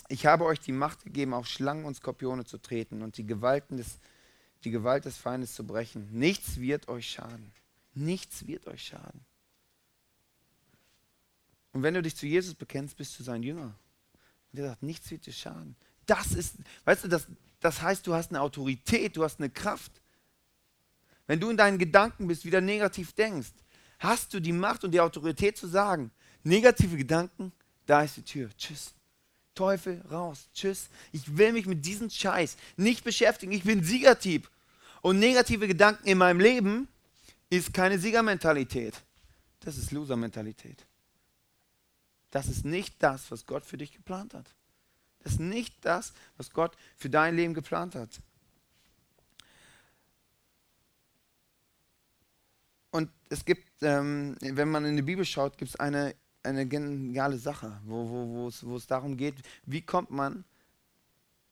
ich 0.07 0.27
habe 0.27 0.45
euch 0.45 0.61
die 0.61 0.71
Macht 0.71 1.03
gegeben, 1.03 1.35
auf 1.35 1.49
Schlangen 1.49 1.85
und 1.85 1.97
Skorpione 1.97 2.45
zu 2.45 2.59
treten 2.59 3.03
und 3.03 3.17
die, 3.17 3.27
Gewalten 3.27 3.77
des, 3.77 3.99
die 4.63 4.71
Gewalt 4.71 5.05
des 5.05 5.17
Feindes 5.17 5.55
zu 5.55 5.67
brechen. 5.67 6.09
Nichts 6.13 6.61
wird 6.61 6.87
euch 6.87 7.11
schaden. 7.11 7.51
Nichts 7.95 8.47
wird 8.47 8.69
euch 8.69 8.85
schaden. 8.85 9.25
Und 11.73 11.83
wenn 11.83 11.95
du 11.95 12.03
dich 12.03 12.17
zu 12.17 12.27
Jesus 12.27 12.55
bekennst, 12.55 12.97
bist 12.97 13.19
du 13.19 13.23
sein 13.23 13.43
Jünger. 13.43 13.75
Und 14.53 14.59
er 14.59 14.71
sagt, 14.71 14.83
nichts 14.83 15.11
wird 15.11 15.27
dir 15.27 15.33
schaden. 15.33 15.77
Das 16.07 16.33
ist, 16.33 16.57
weißt 16.85 17.05
du, 17.05 17.09
das, 17.09 17.27
das 17.61 17.81
heißt, 17.81 18.07
du 18.07 18.15
hast 18.15 18.31
eine 18.31 18.41
Autorität, 18.41 19.17
du 19.17 19.23
hast 19.23 19.39
eine 19.39 19.51
Kraft. 19.51 19.93
Wenn 21.27 21.39
du 21.39 21.51
in 21.51 21.57
deinen 21.57 21.79
Gedanken 21.79 22.27
bist, 22.27 22.45
wieder 22.45 22.61
negativ 22.61 23.13
denkst, 23.13 23.53
hast 24.01 24.35
du 24.35 24.41
die 24.41 24.53
Macht 24.53 24.83
und 24.83 24.91
die 24.91 25.01
Autorität 25.01 25.57
zu 25.57 25.69
sagen, 25.69 26.11
negative 26.43 26.97
Gedanken, 26.97 27.53
da 27.87 28.03
ist 28.03 28.17
die 28.17 28.23
Tür. 28.23 28.51
Tschüss. 28.57 28.95
Teufel, 29.55 30.03
raus. 30.11 30.49
Tschüss. 30.55 30.89
Ich 31.13 31.37
will 31.37 31.53
mich 31.53 31.67
mit 31.67 31.85
diesem 31.85 32.11
Scheiß 32.11 32.57
nicht 32.77 33.05
beschäftigen. 33.05 33.53
Ich 33.53 33.63
bin 33.63 33.85
Siegertyp. 33.85 34.49
Und 35.03 35.19
negative 35.19 35.69
Gedanken 35.69 36.07
in 36.07 36.19
meinem 36.19 36.41
Leben 36.41 36.89
ist 37.49 37.73
keine 37.73 37.99
Siegermentalität. 37.99 38.95
Das 39.61 39.77
ist 39.77 39.93
Loser-Mentalität. 39.93 40.87
Das 42.31 42.47
ist 42.47 42.65
nicht 42.65 43.03
das, 43.03 43.31
was 43.31 43.47
Gott 43.47 43.65
für 43.65 43.77
dich 43.77 43.93
geplant 43.93 44.35
hat. 44.35 44.55
Das 45.21 45.33
ist 45.33 45.41
nicht 45.41 45.75
das, 45.85 46.13
was 46.37 46.51
Gott 46.51 46.77
für 46.97 47.11
dein 47.11 47.37
Leben 47.37 47.55
geplant 47.55 47.95
hat. 47.95 48.21
Und 52.91 53.11
es 53.29 53.45
gibt, 53.45 53.69
ähm, 53.83 54.37
wenn 54.41 54.71
man 54.71 54.85
in 54.85 54.97
die 54.97 55.03
Bibel 55.03 55.25
schaut, 55.25 55.59
gibt 55.59 55.71
es 55.71 55.77
eine, 55.77 56.15
eine 56.43 56.67
geniale 56.67 57.39
Sache, 57.39 57.81
wo, 57.85 58.49
es, 58.49 58.65
wo 58.65 58.79
darum 58.79 59.17
geht, 59.17 59.37
wie 59.65 59.83
kommt 59.83 60.11
man 60.11 60.45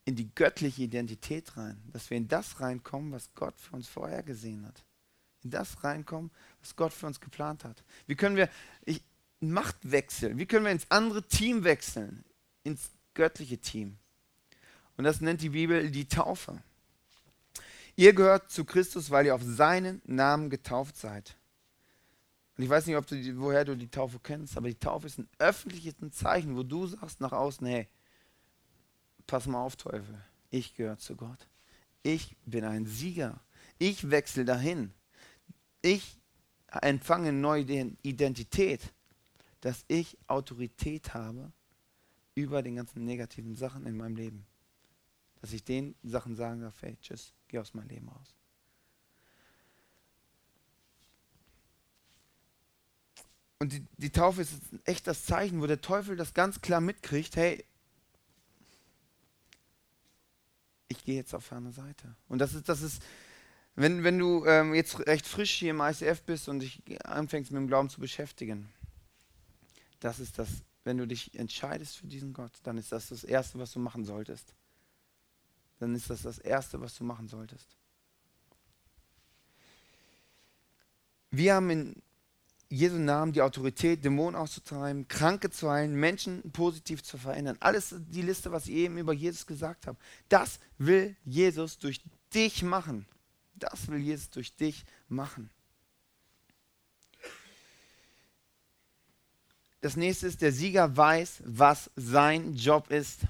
in 0.04 0.16
die 0.16 0.34
göttliche 0.34 0.82
Identität 0.82 1.56
rein, 1.56 1.80
dass 1.92 2.08
wir 2.10 2.16
in 2.16 2.26
das 2.26 2.60
reinkommen, 2.60 3.12
was 3.12 3.34
Gott 3.34 3.60
für 3.60 3.76
uns 3.76 3.88
vorher 3.88 4.22
gesehen 4.22 4.66
hat 4.66 4.82
in 5.42 5.50
das 5.50 5.82
reinkommen, 5.84 6.30
was 6.60 6.76
Gott 6.76 6.92
für 6.92 7.06
uns 7.06 7.20
geplant 7.20 7.64
hat. 7.64 7.82
Wie 8.06 8.14
können 8.14 8.36
wir 8.36 8.48
ich, 8.84 9.02
Macht 9.40 9.76
wechseln? 9.90 10.38
Wie 10.38 10.46
können 10.46 10.64
wir 10.64 10.72
ins 10.72 10.90
andere 10.90 11.22
Team 11.22 11.64
wechseln? 11.64 12.24
Ins 12.64 12.90
göttliche 13.14 13.58
Team. 13.58 13.96
Und 14.96 15.04
das 15.04 15.20
nennt 15.20 15.42
die 15.42 15.50
Bibel 15.50 15.90
die 15.90 16.08
Taufe. 16.08 16.62
Ihr 17.94 18.12
gehört 18.12 18.50
zu 18.50 18.64
Christus, 18.64 19.10
weil 19.10 19.26
ihr 19.26 19.34
auf 19.34 19.42
seinen 19.42 20.02
Namen 20.04 20.50
getauft 20.50 20.96
seid. 20.96 21.36
Und 22.56 22.64
ich 22.64 22.70
weiß 22.70 22.86
nicht, 22.86 22.96
ob 22.96 23.06
du 23.06 23.16
woher 23.38 23.64
du 23.64 23.76
die 23.76 23.90
Taufe 23.90 24.18
kennst, 24.20 24.56
aber 24.56 24.68
die 24.68 24.78
Taufe 24.78 25.06
ist 25.06 25.18
ein 25.18 25.28
öffentliches 25.38 25.94
Zeichen, 26.12 26.56
wo 26.56 26.64
du 26.64 26.86
sagst 26.86 27.20
nach 27.20 27.32
außen, 27.32 27.66
hey, 27.66 27.88
pass 29.26 29.46
mal 29.46 29.62
auf, 29.62 29.76
Teufel, 29.76 30.20
ich 30.50 30.74
gehöre 30.74 30.98
zu 30.98 31.14
Gott. 31.14 31.46
Ich 32.02 32.36
bin 32.44 32.64
ein 32.64 32.86
Sieger. 32.86 33.40
Ich 33.78 34.10
wechsle 34.10 34.44
dahin 34.44 34.92
ich 35.82 36.18
empfange 36.70 37.32
neue 37.32 37.62
Identität, 38.02 38.80
dass 39.60 39.84
ich 39.88 40.16
Autorität 40.26 41.14
habe 41.14 41.52
über 42.34 42.62
den 42.62 42.76
ganzen 42.76 43.04
negativen 43.04 43.54
Sachen 43.56 43.86
in 43.86 43.96
meinem 43.96 44.16
Leben. 44.16 44.46
Dass 45.40 45.52
ich 45.52 45.64
den 45.64 45.94
Sachen 46.02 46.36
sagen 46.36 46.60
darf, 46.60 46.80
hey, 46.82 46.96
tschüss, 47.00 47.32
geh 47.48 47.58
aus 47.58 47.74
meinem 47.74 47.88
Leben 47.88 48.08
raus. 48.08 48.34
Und 53.60 53.72
die, 53.72 53.84
die 53.96 54.10
Taufe 54.10 54.42
ist 54.42 54.54
echt 54.84 55.06
das 55.08 55.24
Zeichen, 55.24 55.60
wo 55.60 55.66
der 55.66 55.80
Teufel 55.80 56.16
das 56.16 56.32
ganz 56.32 56.60
klar 56.60 56.80
mitkriegt, 56.80 57.34
hey, 57.34 57.64
ich 60.86 61.04
gehe 61.04 61.16
jetzt 61.16 61.34
auf 61.34 61.52
eine 61.52 61.72
Seite. 61.72 62.14
Und 62.28 62.38
das 62.38 62.54
ist, 62.54 62.68
das 62.68 62.82
ist, 62.82 63.02
Wenn, 63.74 64.02
wenn 64.02 64.18
du 64.18 64.44
ähm, 64.44 64.74
jetzt 64.74 65.06
recht 65.06 65.26
frisch 65.26 65.52
hier 65.52 65.70
im 65.70 65.80
ICF 65.80 66.22
bist 66.22 66.48
und 66.48 66.60
dich 66.60 66.82
anfängst 67.04 67.52
mit 67.52 67.60
dem 67.60 67.68
Glauben 67.68 67.88
zu 67.88 68.00
beschäftigen, 68.00 68.68
das 70.00 70.20
ist 70.20 70.38
das, 70.38 70.48
wenn 70.84 70.98
du 70.98 71.06
dich 71.06 71.34
entscheidest 71.34 71.98
für 71.98 72.06
diesen 72.06 72.32
Gott, 72.32 72.52
dann 72.62 72.78
ist 72.78 72.92
das 72.92 73.08
das 73.08 73.24
Erste, 73.24 73.58
was 73.58 73.72
du 73.72 73.78
machen 73.78 74.04
solltest. 74.04 74.54
Dann 75.78 75.94
ist 75.94 76.10
das 76.10 76.22
das 76.22 76.38
Erste, 76.38 76.80
was 76.80 76.96
du 76.96 77.04
machen 77.04 77.28
solltest. 77.28 77.76
Wir 81.30 81.54
haben 81.54 81.70
in 81.70 82.02
Jesu 82.70 82.96
Namen 82.96 83.32
die 83.32 83.42
Autorität, 83.42 84.04
Dämonen 84.04 84.34
auszutreiben, 84.34 85.08
Kranke 85.08 85.50
zu 85.50 85.70
heilen, 85.70 85.94
Menschen 85.94 86.50
positiv 86.52 87.02
zu 87.02 87.16
verändern. 87.16 87.56
Alles 87.60 87.94
die 87.98 88.22
Liste, 88.22 88.52
was 88.52 88.66
ich 88.66 88.74
eben 88.74 88.98
über 88.98 89.12
Jesus 89.12 89.46
gesagt 89.46 89.86
habe. 89.86 89.98
Das 90.28 90.58
will 90.76 91.16
Jesus 91.24 91.78
durch 91.78 92.02
dich 92.34 92.62
machen. 92.62 93.06
Das 93.54 93.88
will 93.88 93.98
Jesus 93.98 94.30
durch 94.30 94.54
dich 94.54 94.84
machen. 95.08 95.50
Das 99.80 99.96
nächste 99.96 100.26
ist, 100.26 100.42
der 100.42 100.52
Sieger 100.52 100.96
weiß, 100.96 101.42
was 101.44 101.90
sein 101.96 102.54
Job 102.54 102.90
ist. 102.90 103.20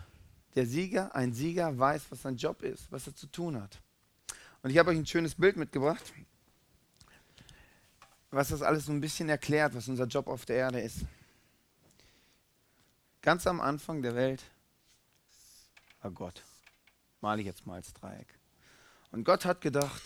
Der 0.54 0.66
Sieger, 0.66 1.14
ein 1.14 1.32
Sieger 1.32 1.78
weiß, 1.78 2.06
was 2.10 2.22
sein 2.22 2.36
Job 2.36 2.62
ist, 2.62 2.90
was 2.90 3.06
er 3.06 3.14
zu 3.14 3.26
tun 3.26 3.60
hat. 3.60 3.80
Und 4.62 4.70
ich 4.70 4.78
habe 4.78 4.90
euch 4.90 4.98
ein 4.98 5.06
schönes 5.06 5.34
Bild 5.34 5.56
mitgebracht 5.56 6.02
was 8.30 8.48
das 8.48 8.62
alles 8.62 8.86
so 8.86 8.92
ein 8.92 9.00
bisschen 9.00 9.28
erklärt, 9.28 9.74
was 9.74 9.88
unser 9.88 10.04
Job 10.04 10.26
auf 10.26 10.44
der 10.44 10.56
Erde 10.56 10.80
ist. 10.80 11.00
Ganz 13.22 13.46
am 13.46 13.60
Anfang 13.60 14.02
der 14.02 14.14
Welt 14.14 14.42
war 16.02 16.10
Gott. 16.10 16.42
Male 17.20 17.40
ich 17.40 17.46
jetzt 17.46 17.66
mal 17.66 17.74
als 17.74 17.92
Dreieck. 17.94 18.38
Und 19.10 19.24
Gott 19.24 19.44
hat 19.44 19.60
gedacht, 19.60 20.02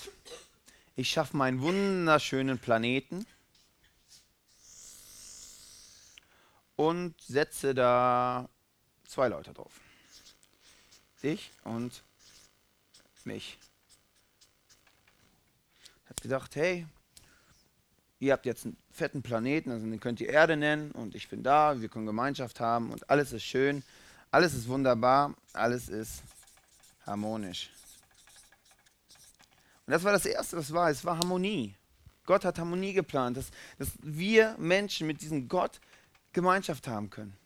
ich 0.95 1.11
schaffe 1.11 1.37
meinen 1.37 1.61
wunderschönen 1.61 2.59
Planeten 2.59 3.27
und 6.89 7.15
setze 7.21 7.75
da 7.75 8.49
zwei 9.07 9.29
Leute 9.29 9.53
drauf. 9.53 9.73
Dich 11.23 11.53
und 11.63 12.03
mich. 13.25 13.57
Hat 16.07 16.21
gedacht, 16.21 16.57
hey, 16.57 16.87
ihr 18.19 18.33
habt 18.33 18.47
jetzt 18.47 18.65
einen 18.65 18.77
fetten 18.91 19.23
Planeten, 19.23 19.71
also 19.71 19.87
den 19.87 20.01
könnt 20.01 20.21
ihr 20.21 20.29
Erde 20.29 20.57
nennen 20.57 20.91
und 20.91 21.15
ich 21.15 21.29
bin 21.29 21.45
da, 21.45 21.81
wir 21.81 21.89
können 21.89 22.07
Gemeinschaft 22.07 22.59
haben 22.59 22.91
und 22.91 23.09
alles 23.09 23.33
ist 23.33 23.45
schön, 23.45 23.85
alles 24.33 24.53
ist 24.53 24.67
wunderbar, 24.67 25.37
alles 25.53 25.89
ist 25.89 26.23
harmonisch. 27.07 27.71
Und 29.87 29.93
das 29.93 30.03
war 30.03 30.13
das 30.13 30.27
Erste, 30.27 30.57
was 30.57 30.73
war, 30.73 30.91
es 30.91 31.05
war 31.05 31.17
Harmonie. 31.19 31.77
Gott 32.25 32.45
hat 32.45 32.59
Harmonie 32.59 32.93
geplant, 32.93 33.37
dass, 33.37 33.51
dass 33.79 33.91
wir 34.01 34.57
Menschen 34.59 35.07
mit 35.07 35.21
diesem 35.23 35.49
Gott 35.49 35.81
Gemeinschaft 36.33 36.89
haben 36.89 37.11
können. 37.11 37.37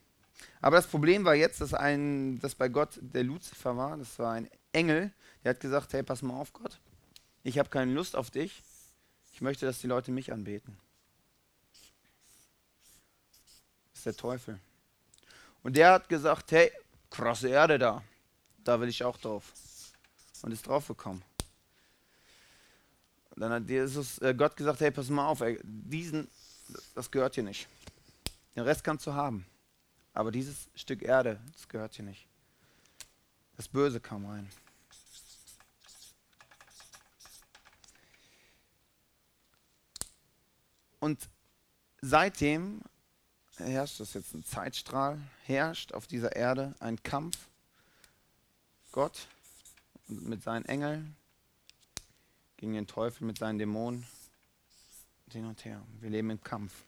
Aber 0.61 0.75
das 0.75 0.87
Problem 0.87 1.25
war 1.25 1.35
jetzt, 1.35 1.61
dass, 1.61 1.73
ein, 1.73 2.39
dass 2.39 2.55
bei 2.55 2.69
Gott 2.69 2.99
der 3.01 3.23
Luzifer 3.23 3.75
war, 3.75 3.97
das 3.97 4.17
war 4.19 4.33
ein 4.33 4.49
Engel, 4.71 5.11
der 5.43 5.51
hat 5.51 5.59
gesagt, 5.59 5.93
hey, 5.93 6.03
pass 6.03 6.21
mal 6.21 6.39
auf 6.39 6.53
Gott, 6.53 6.79
ich 7.43 7.57
habe 7.57 7.69
keine 7.69 7.93
Lust 7.93 8.15
auf 8.15 8.31
dich, 8.31 8.61
ich 9.33 9.41
möchte, 9.41 9.65
dass 9.65 9.79
die 9.79 9.87
Leute 9.87 10.11
mich 10.11 10.31
anbeten. 10.31 10.77
Das 13.91 13.99
ist 13.99 14.05
der 14.05 14.15
Teufel. 14.15 14.59
Und 15.63 15.75
der 15.75 15.93
hat 15.93 16.09
gesagt, 16.09 16.51
hey, 16.51 16.71
krasse 17.09 17.49
Erde 17.49 17.77
da. 17.77 18.03
Da 18.63 18.79
will 18.79 18.89
ich 18.89 19.03
auch 19.03 19.17
drauf. 19.17 19.53
Und 20.41 20.51
ist 20.51 20.67
draufgekommen. 20.67 21.23
Dann 23.35 23.51
hat 23.51 23.69
Jesus, 23.69 24.17
äh, 24.19 24.33
Gott 24.33 24.55
gesagt, 24.55 24.79
hey, 24.81 24.91
pass 24.91 25.09
mal 25.09 25.27
auf, 25.27 25.41
ey, 25.41 25.59
diesen, 25.63 26.27
das 26.95 27.11
gehört 27.11 27.35
hier 27.35 27.43
nicht. 27.43 27.67
Den 28.57 28.63
Rest 28.63 28.83
kannst 28.83 29.05
du 29.05 29.13
haben. 29.13 29.45
Aber 30.13 30.31
dieses 30.31 30.71
Stück 30.73 31.03
Erde, 31.03 31.39
das 31.53 31.67
gehört 31.67 31.93
hier 31.93 32.03
nicht. 32.03 32.27
Das 33.55 33.67
Böse 33.67 33.99
kam 33.99 34.25
rein. 34.25 34.49
Und 40.99 41.29
seitdem 42.01 42.81
herrscht, 43.57 43.99
das 43.99 44.09
ist 44.09 44.15
jetzt 44.15 44.33
ein 44.33 44.43
Zeitstrahl, 44.43 45.21
herrscht 45.43 45.93
auf 45.93 46.07
dieser 46.07 46.35
Erde 46.35 46.73
ein 46.79 47.01
Kampf. 47.03 47.37
Gott 48.91 49.27
mit 50.07 50.41
seinen 50.41 50.65
Engeln 50.65 51.15
gegen 52.57 52.73
den 52.73 52.87
Teufel 52.87 53.27
mit 53.27 53.37
seinen 53.37 53.59
Dämonen 53.59 54.07
hin 55.31 55.45
und 55.45 55.63
her. 55.63 55.85
Wir 55.99 56.09
leben 56.09 56.31
im 56.31 56.43
Kampf. 56.43 56.86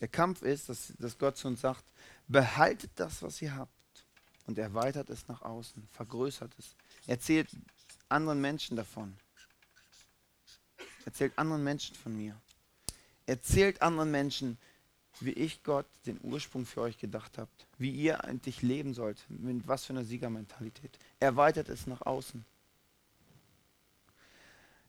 Der 0.00 0.08
Kampf 0.08 0.42
ist, 0.42 0.68
dass, 0.68 0.92
dass 0.98 1.18
Gott 1.18 1.36
zu 1.36 1.48
uns 1.48 1.60
sagt, 1.60 1.84
behaltet 2.26 2.90
das, 2.96 3.22
was 3.22 3.40
ihr 3.42 3.54
habt 3.54 3.72
und 4.46 4.58
erweitert 4.58 5.10
es 5.10 5.28
nach 5.28 5.42
außen, 5.42 5.86
vergrößert 5.92 6.52
es. 6.58 6.74
Erzählt 7.06 7.48
anderen 8.08 8.40
Menschen 8.40 8.76
davon. 8.76 9.16
Erzählt 11.04 11.38
anderen 11.38 11.64
Menschen 11.64 11.94
von 11.96 12.16
mir. 12.16 12.40
Erzählt 13.26 13.82
anderen 13.82 14.10
Menschen, 14.10 14.58
wie 15.20 15.32
ich 15.32 15.62
Gott 15.62 15.86
den 16.06 16.18
Ursprung 16.22 16.66
für 16.66 16.80
euch 16.80 16.98
gedacht 16.98 17.38
habt. 17.38 17.66
Wie 17.78 17.90
ihr 17.90 18.24
eigentlich 18.24 18.62
leben 18.62 18.94
sollt. 18.94 19.24
Mit 19.28 19.68
was 19.68 19.84
für 19.84 19.92
einer 19.92 20.04
Siegermentalität. 20.04 20.98
Erweitert 21.18 21.68
es 21.68 21.86
nach 21.86 22.02
außen. 22.02 22.44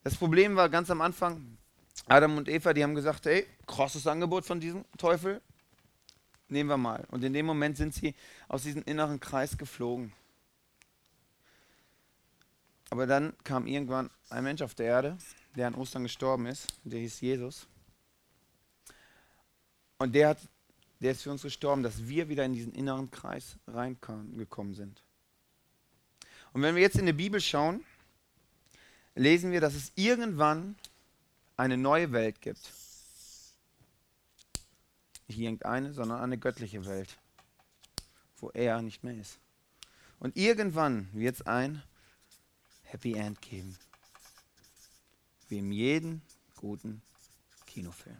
Das 0.03 0.15
Problem 0.15 0.55
war 0.55 0.69
ganz 0.69 0.89
am 0.89 1.01
Anfang, 1.01 1.57
Adam 2.07 2.37
und 2.37 2.49
Eva, 2.49 2.73
die 2.73 2.83
haben 2.83 2.95
gesagt, 2.95 3.25
hey, 3.25 3.47
krasses 3.67 4.07
Angebot 4.07 4.45
von 4.45 4.59
diesem 4.59 4.85
Teufel. 4.97 5.41
Nehmen 6.49 6.69
wir 6.69 6.77
mal. 6.77 7.05
Und 7.11 7.23
in 7.23 7.33
dem 7.33 7.45
Moment 7.45 7.77
sind 7.77 7.93
sie 7.93 8.13
aus 8.49 8.63
diesem 8.63 8.83
inneren 8.83 9.19
Kreis 9.19 9.57
geflogen. 9.57 10.11
Aber 12.89 13.07
dann 13.07 13.33
kam 13.45 13.67
irgendwann 13.67 14.09
ein 14.29 14.43
Mensch 14.43 14.61
auf 14.61 14.75
der 14.75 14.87
Erde, 14.87 15.17
der 15.55 15.67
an 15.67 15.75
Ostern 15.75 16.03
gestorben 16.03 16.45
ist, 16.45 16.67
der 16.83 16.99
hieß 16.99 17.21
Jesus. 17.21 17.67
Und 19.97 20.13
der, 20.13 20.29
hat, 20.29 20.39
der 20.99 21.13
ist 21.13 21.21
für 21.21 21.31
uns 21.31 21.41
gestorben, 21.41 21.83
dass 21.83 22.07
wir 22.07 22.27
wieder 22.27 22.43
in 22.43 22.53
diesen 22.53 22.73
inneren 22.73 23.09
Kreis 23.09 23.55
reingekommen 23.67 24.73
sind. 24.73 25.01
Und 26.51 26.63
wenn 26.63 26.75
wir 26.75 26.81
jetzt 26.81 26.97
in 26.97 27.05
die 27.05 27.13
Bibel 27.13 27.39
schauen, 27.39 27.85
lesen 29.15 29.51
wir, 29.51 29.61
dass 29.61 29.75
es 29.75 29.93
irgendwann 29.95 30.75
eine 31.57 31.77
neue 31.77 32.11
Welt 32.11 32.41
gibt. 32.41 32.71
Nicht 35.27 35.39
irgendeine, 35.39 35.93
sondern 35.93 36.19
eine 36.19 36.37
göttliche 36.37 36.85
Welt, 36.85 37.17
wo 38.37 38.49
er 38.49 38.81
nicht 38.81 39.03
mehr 39.03 39.15
ist. 39.15 39.39
Und 40.19 40.35
irgendwann 40.37 41.09
wird 41.13 41.35
es 41.35 41.41
ein 41.43 41.81
Happy 42.83 43.13
End 43.13 43.41
geben. 43.41 43.77
Wie 45.47 45.59
in 45.59 45.71
jedem 45.71 46.21
guten 46.57 47.01
Kinofilm. 47.65 48.17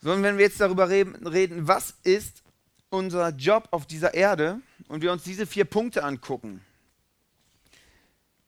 So, 0.00 0.12
und 0.12 0.22
wenn 0.22 0.36
wir 0.36 0.44
jetzt 0.44 0.60
darüber 0.60 0.88
reden, 0.88 1.68
was 1.68 1.94
ist 2.02 2.42
unser 2.90 3.28
Job 3.30 3.68
auf 3.70 3.86
dieser 3.86 4.14
Erde 4.14 4.60
und 4.88 5.02
wir 5.02 5.12
uns 5.12 5.22
diese 5.22 5.46
vier 5.46 5.64
Punkte 5.64 6.02
angucken, 6.02 6.64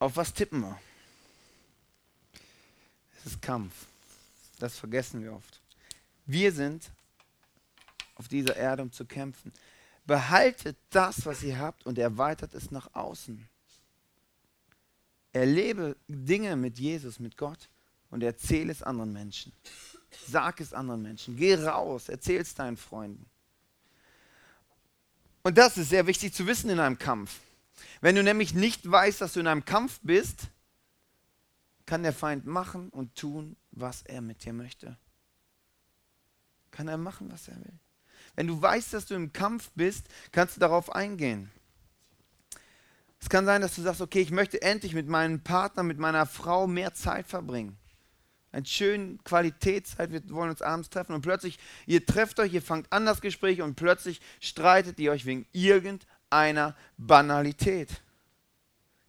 auf 0.01 0.17
was 0.17 0.35
tippen 0.35 0.61
wir? 0.61 0.81
Ist 3.25 3.41
Kampf. 3.41 3.73
Das 4.59 4.79
vergessen 4.79 5.23
wir 5.23 5.33
oft. 5.33 5.61
Wir 6.27 6.53
sind 6.53 6.91
auf 8.17 8.29
dieser 8.29 8.57
Erde, 8.57 8.83
um 8.83 8.93
zu 8.93 9.05
kämpfen. 9.05 9.53
Behaltet 10.07 10.77
das, 10.91 11.25
was 11.25 11.43
ihr 11.43 11.59
habt 11.59 11.87
und 11.87 11.99
erweitert 11.99 12.55
es 12.55 12.71
nach 12.71 12.95
außen. 12.95 13.49
Erlebe 15.33 15.97
Dinge 16.07 16.55
mit 16.57 16.79
Jesus, 16.79 17.19
mit 17.19 17.37
Gott 17.37 17.69
und 18.11 18.23
erzähle 18.23 18.71
es 18.71 18.83
anderen 18.83 19.13
Menschen. 19.13 19.53
Sag 20.29 20.61
es 20.61 20.73
anderen 20.73 21.03
Menschen. 21.03 21.37
Geh 21.37 21.55
raus, 21.55 22.09
erzähl 22.09 22.41
es 22.41 22.55
deinen 22.55 22.77
Freunden. 22.77 23.27
Und 25.43 25.59
das 25.59 25.77
ist 25.77 25.89
sehr 25.89 26.07
wichtig 26.07 26.33
zu 26.33 26.47
wissen 26.47 26.71
in 26.71 26.79
einem 26.79 26.99
Kampf. 26.99 27.41
Wenn 28.01 28.15
du 28.15 28.23
nämlich 28.23 28.55
nicht 28.55 28.89
weißt, 28.89 29.21
dass 29.21 29.33
du 29.33 29.41
in 29.41 29.47
einem 29.47 29.65
Kampf 29.65 29.99
bist, 30.03 30.49
kann 31.87 32.03
der 32.03 32.13
Feind 32.13 32.47
machen 32.47 32.89
und 32.91 33.15
tun, 33.15 33.57
was 33.71 34.03
er 34.03 34.21
mit 34.21 34.45
dir 34.45 34.53
möchte. 34.53 34.97
Kann 36.71 36.89
er 36.89 36.97
machen, 36.97 37.31
was 37.31 37.49
er 37.49 37.57
will. 37.57 37.79
Wenn 38.35 38.47
du 38.47 38.61
weißt, 38.61 38.93
dass 38.93 39.07
du 39.07 39.15
im 39.15 39.33
Kampf 39.33 39.71
bist, 39.75 40.09
kannst 40.33 40.57
du 40.57 40.61
darauf 40.61 40.93
eingehen. 40.93 41.51
Es 43.21 43.29
kann 43.29 43.47
sein, 43.47 43.63
dass 43.63 43.75
du 43.75 43.83
sagst, 43.83 44.01
okay, 44.01 44.21
ich 44.21 44.31
möchte 44.31 44.61
endlich 44.61 44.93
mit 44.95 45.09
meinem 45.09 45.41
Partner, 45.41 45.83
mit 45.83 45.99
meiner 45.99 46.27
Frau 46.27 46.67
mehr 46.67 46.95
Zeit 46.95 47.27
verbringen. 47.27 47.79
Eine 48.53 48.67
schöne 48.67 49.19
Qualitätszeit, 49.25 50.13
wir 50.13 50.23
wollen 50.31 50.51
uns 50.51 50.63
abends 50.63 50.91
treffen 50.91 51.15
und 51.15 51.23
plötzlich, 51.23 51.59
ihr 51.87 52.05
trefft 52.05 52.39
euch, 52.39 52.53
ihr 52.53 52.63
fangt 52.63 52.93
an 52.93 53.07
das 53.07 53.21
Gespräch 53.21 53.63
und 53.63 53.75
plötzlich 53.75 54.21
streitet 54.41 55.01
ihr 55.01 55.11
euch 55.11 55.27
wegen 55.27 55.47
irgendeiner 55.53 56.77
Banalität. 56.97 58.03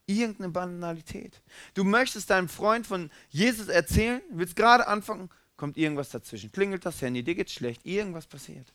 Irgendeine 0.07 0.49
Banalität. 0.49 1.41
Du 1.73 1.83
möchtest 1.83 2.29
deinem 2.29 2.49
Freund 2.49 2.85
von 2.85 3.09
Jesus 3.29 3.67
erzählen, 3.67 4.21
willst 4.29 4.55
gerade 4.55 4.87
anfangen, 4.87 5.29
kommt 5.57 5.77
irgendwas 5.77 6.09
dazwischen. 6.09 6.51
Klingelt 6.51 6.85
das 6.85 7.01
Handy, 7.01 7.23
dir 7.23 7.35
geht's 7.35 7.53
schlecht, 7.53 7.85
irgendwas 7.85 8.27
passiert. 8.27 8.73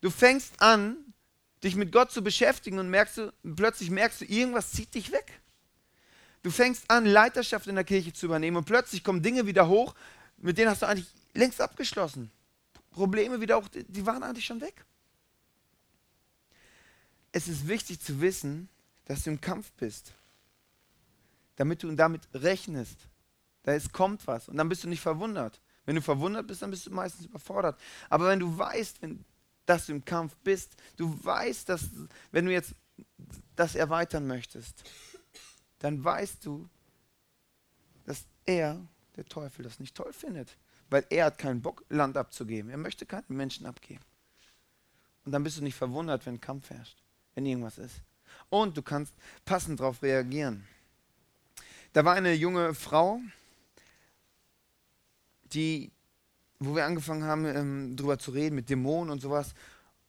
Du 0.00 0.10
fängst 0.10 0.60
an, 0.60 0.96
dich 1.64 1.76
mit 1.76 1.90
Gott 1.90 2.12
zu 2.12 2.22
beschäftigen 2.22 2.78
und 2.78 2.90
merkst 2.90 3.18
du, 3.18 3.32
plötzlich 3.56 3.90
merkst 3.90 4.20
du, 4.20 4.26
irgendwas 4.26 4.70
zieht 4.70 4.94
dich 4.94 5.10
weg. 5.10 5.40
Du 6.42 6.50
fängst 6.50 6.90
an, 6.90 7.06
Leiterschaft 7.06 7.66
in 7.68 7.74
der 7.74 7.84
Kirche 7.84 8.12
zu 8.12 8.26
übernehmen 8.26 8.58
und 8.58 8.66
plötzlich 8.66 9.02
kommen 9.02 9.22
Dinge 9.22 9.46
wieder 9.46 9.66
hoch, 9.66 9.94
mit 10.36 10.58
denen 10.58 10.70
hast 10.70 10.82
du 10.82 10.86
eigentlich 10.86 11.06
längst 11.32 11.60
abgeschlossen. 11.60 12.30
Probleme 12.90 13.40
wieder 13.40 13.56
auch, 13.56 13.66
die 13.68 14.06
waren 14.06 14.22
eigentlich 14.22 14.44
schon 14.44 14.60
weg. 14.60 14.84
Es 17.32 17.48
ist 17.48 17.66
wichtig 17.66 18.00
zu 18.00 18.20
wissen, 18.20 18.68
dass 19.04 19.24
du 19.24 19.30
im 19.30 19.40
Kampf 19.40 19.72
bist, 19.72 20.12
damit 21.56 21.82
du 21.82 21.94
damit 21.94 22.22
rechnest. 22.34 22.98
Da 23.62 23.72
ist, 23.72 23.92
kommt 23.92 24.26
was 24.26 24.48
und 24.48 24.56
dann 24.56 24.68
bist 24.68 24.84
du 24.84 24.88
nicht 24.88 25.00
verwundert. 25.00 25.60
Wenn 25.86 25.96
du 25.96 26.02
verwundert 26.02 26.46
bist, 26.46 26.62
dann 26.62 26.70
bist 26.70 26.86
du 26.86 26.90
meistens 26.90 27.26
überfordert. 27.26 27.78
Aber 28.08 28.28
wenn 28.28 28.40
du 28.40 28.56
weißt, 28.56 29.02
wenn, 29.02 29.24
dass 29.66 29.86
du 29.86 29.92
im 29.92 30.04
Kampf 30.04 30.36
bist, 30.38 30.76
du 30.96 31.18
weißt, 31.24 31.68
dass 31.68 31.88
wenn 32.30 32.46
du 32.46 32.52
jetzt 32.52 32.74
das 33.56 33.74
erweitern 33.74 34.26
möchtest, 34.26 34.84
dann 35.78 36.02
weißt 36.02 36.44
du, 36.44 36.68
dass 38.04 38.24
er, 38.44 38.80
der 39.16 39.24
Teufel, 39.26 39.62
das 39.62 39.80
nicht 39.80 39.94
toll 39.94 40.12
findet. 40.12 40.56
Weil 40.90 41.06
er 41.10 41.26
hat 41.26 41.38
keinen 41.38 41.62
Bock, 41.62 41.84
Land 41.88 42.16
abzugeben. 42.16 42.70
Er 42.70 42.76
möchte 42.76 43.06
keinen 43.06 43.24
Menschen 43.28 43.66
abgeben. 43.66 44.04
Und 45.24 45.32
dann 45.32 45.42
bist 45.42 45.58
du 45.58 45.62
nicht 45.62 45.74
verwundert, 45.74 46.26
wenn 46.26 46.40
Kampf 46.40 46.70
herrscht, 46.70 47.02
wenn 47.34 47.46
irgendwas 47.46 47.78
ist. 47.78 48.02
Und 48.50 48.76
du 48.76 48.82
kannst 48.82 49.14
passend 49.44 49.80
darauf 49.80 50.02
reagieren. 50.02 50.66
Da 51.92 52.04
war 52.04 52.14
eine 52.14 52.34
junge 52.34 52.74
Frau, 52.74 53.20
die, 55.52 55.92
wo 56.58 56.74
wir 56.74 56.84
angefangen 56.84 57.24
haben, 57.24 57.44
ähm, 57.44 57.96
drüber 57.96 58.18
zu 58.18 58.32
reden, 58.32 58.56
mit 58.56 58.68
Dämonen 58.68 59.10
und 59.10 59.20
sowas, 59.20 59.54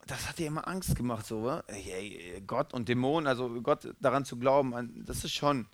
das 0.07 0.27
hat 0.27 0.39
ihr 0.39 0.47
immer 0.47 0.67
Angst 0.67 0.95
gemacht, 0.95 1.25
so, 1.25 1.61
hey, 1.67 2.41
Gott 2.45 2.73
und 2.73 2.89
Dämonen, 2.89 3.27
also 3.27 3.49
Gott 3.61 3.93
daran 3.99 4.25
zu 4.25 4.37
glauben, 4.37 5.03
das 5.05 5.23
ist 5.23 5.33
schon, 5.33 5.67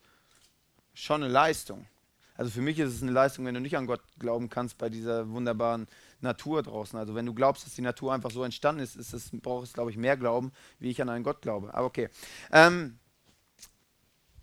schon 0.94 1.24
eine 1.24 1.32
Leistung. 1.32 1.86
Also 2.36 2.52
für 2.52 2.62
mich 2.62 2.80
ist 2.80 2.94
es 2.94 3.02
eine 3.02 3.12
Leistung, 3.12 3.46
wenn 3.46 3.54
du 3.54 3.62
nicht 3.62 3.78
an 3.78 3.88
Gott 3.88 4.02
glauben 4.18 4.50
kannst 4.50 4.78
bei 4.78 4.90
dieser 4.90 5.30
wunderbaren 5.30 5.88
Natur 6.22 6.64
draußen. 6.64 6.98
Also 6.98 7.16
wenn 7.16 7.26
du 7.26 7.34
glaubst, 7.34 7.66
dass 7.66 7.76
die 7.76 7.82
Natur 7.82 8.14
einfach 8.14 8.32
so 8.32 8.44
entstanden 8.44 8.82
ist, 8.82 8.96
ist 8.96 9.14
es, 9.14 9.30
braucht 9.32 9.68
es, 9.68 9.74
glaube 9.74 9.92
ich, 9.92 9.98
mehr 9.98 10.18
Glauben, 10.18 10.52
wie 10.80 10.90
ich 10.90 11.02
an 11.02 11.10
einen 11.10 11.24
Gott 11.24 11.42
glaube. 11.42 11.74
Aber 11.74 11.86
okay. 11.86 12.10
Ähm, 12.52 13.00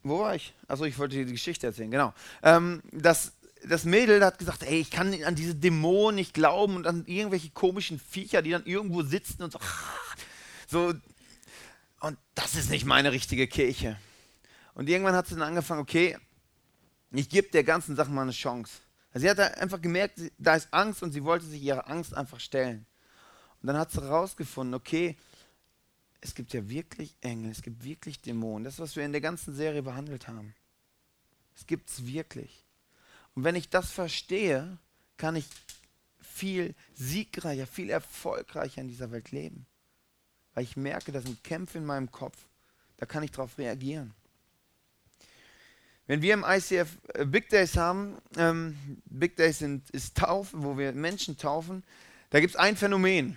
wo 0.02 0.20
war 0.20 0.35
ich? 0.35 0.54
Also 0.66 0.85
ich 0.85 0.99
wollte 0.99 1.16
dir 1.16 1.26
die 1.26 1.32
Geschichte 1.32 1.66
erzählen, 1.66 1.90
genau. 1.90 2.14
Ähm, 2.42 2.82
das, 2.92 3.32
das 3.66 3.85
Mädel 3.85 4.25
hat 4.25 4.38
gesagt, 4.38 4.62
ey, 4.62 4.80
ich 4.80 4.90
kann 4.90 5.14
an 5.25 5.35
diese 5.35 5.54
Dämonen 5.54 6.16
nicht 6.16 6.35
glauben 6.35 6.76
und 6.76 6.87
an 6.87 7.04
irgendwelche 7.06 7.50
komischen 7.50 7.99
Viecher, 7.99 8.42
die 8.42 8.50
dann 8.50 8.64
irgendwo 8.64 9.02
sitzen 9.02 9.42
und 9.42 9.52
so. 9.52 9.58
So, 10.70 10.92
und 12.00 12.18
das 12.35 12.54
ist 12.56 12.68
nicht 12.68 12.85
meine 12.85 13.11
richtige 13.11 13.47
Kirche. 13.47 13.99
Und 14.75 14.87
irgendwann 14.90 15.14
hat 15.14 15.26
sie 15.26 15.35
dann 15.35 15.49
angefangen, 15.49 15.80
okay, 15.80 16.18
ich 17.11 17.30
gebe 17.30 17.49
der 17.49 17.64
ganzen 17.64 17.97
Sache 17.97 18.11
mal 18.11 18.20
eine 18.23 18.32
Chance. 18.32 18.75
Also 19.19 19.26
sie 19.26 19.31
hat 19.31 19.59
einfach 19.59 19.81
gemerkt, 19.81 20.21
da 20.39 20.54
ist 20.54 20.73
Angst 20.73 21.02
und 21.02 21.11
sie 21.11 21.25
wollte 21.25 21.45
sich 21.45 21.61
ihrer 21.61 21.89
Angst 21.91 22.15
einfach 22.15 22.39
stellen. 22.39 22.87
Und 23.61 23.67
dann 23.67 23.76
hat 23.76 23.91
sie 23.91 24.00
herausgefunden, 24.00 24.75
okay, 24.75 25.17
es 26.21 26.37
gibt 26.37 26.52
ja 26.52 26.69
wirklich 26.69 27.17
Engel, 27.21 27.50
es 27.50 27.63
gibt 27.63 27.83
wirklich 27.83 28.21
Dämonen. 28.21 28.63
Das, 28.63 28.78
was 28.78 28.95
wir 28.95 29.04
in 29.04 29.11
der 29.11 29.21
ganzen 29.21 29.57
Serie 29.57 29.83
behandelt 29.83 30.28
haben. 30.28 30.54
Es 31.57 31.67
gibt 31.67 31.91
es 31.91 32.07
wirklich. 32.07 32.65
Und 33.35 33.43
wenn 33.43 33.57
ich 33.57 33.69
das 33.69 33.91
verstehe, 33.91 34.78
kann 35.17 35.35
ich 35.35 35.47
viel 36.21 36.76
siegreicher, 36.95 37.67
viel 37.67 37.91
erfolgreicher 37.91 38.83
in 38.83 38.87
dieser 38.87 39.11
Welt 39.11 39.33
leben. 39.33 39.67
Weil 40.54 40.63
ich 40.63 40.76
merke, 40.76 41.11
das 41.11 41.25
sind 41.25 41.43
Kämpfe 41.43 41.78
in 41.78 41.87
meinem 41.87 42.13
Kopf. 42.13 42.39
Da 42.99 43.07
kann 43.07 43.25
ich 43.25 43.33
darauf 43.33 43.59
reagieren. 43.59 44.15
Wenn 46.08 46.23
wir 46.23 46.32
im 46.32 46.44
ICF 46.47 46.88
äh, 47.14 47.26
Big 47.26 47.50
Days 47.50 47.76
haben, 47.76 48.16
ähm, 48.36 48.76
Big 49.04 49.36
Days 49.36 49.58
sind, 49.58 49.88
ist 49.90 50.16
Taufe, 50.16 50.60
wo 50.62 50.78
wir 50.78 50.92
Menschen 50.92 51.36
taufen, 51.36 51.84
da 52.30 52.40
gibt 52.40 52.54
es 52.54 52.56
ein 52.58 52.76
Phänomen. 52.76 53.36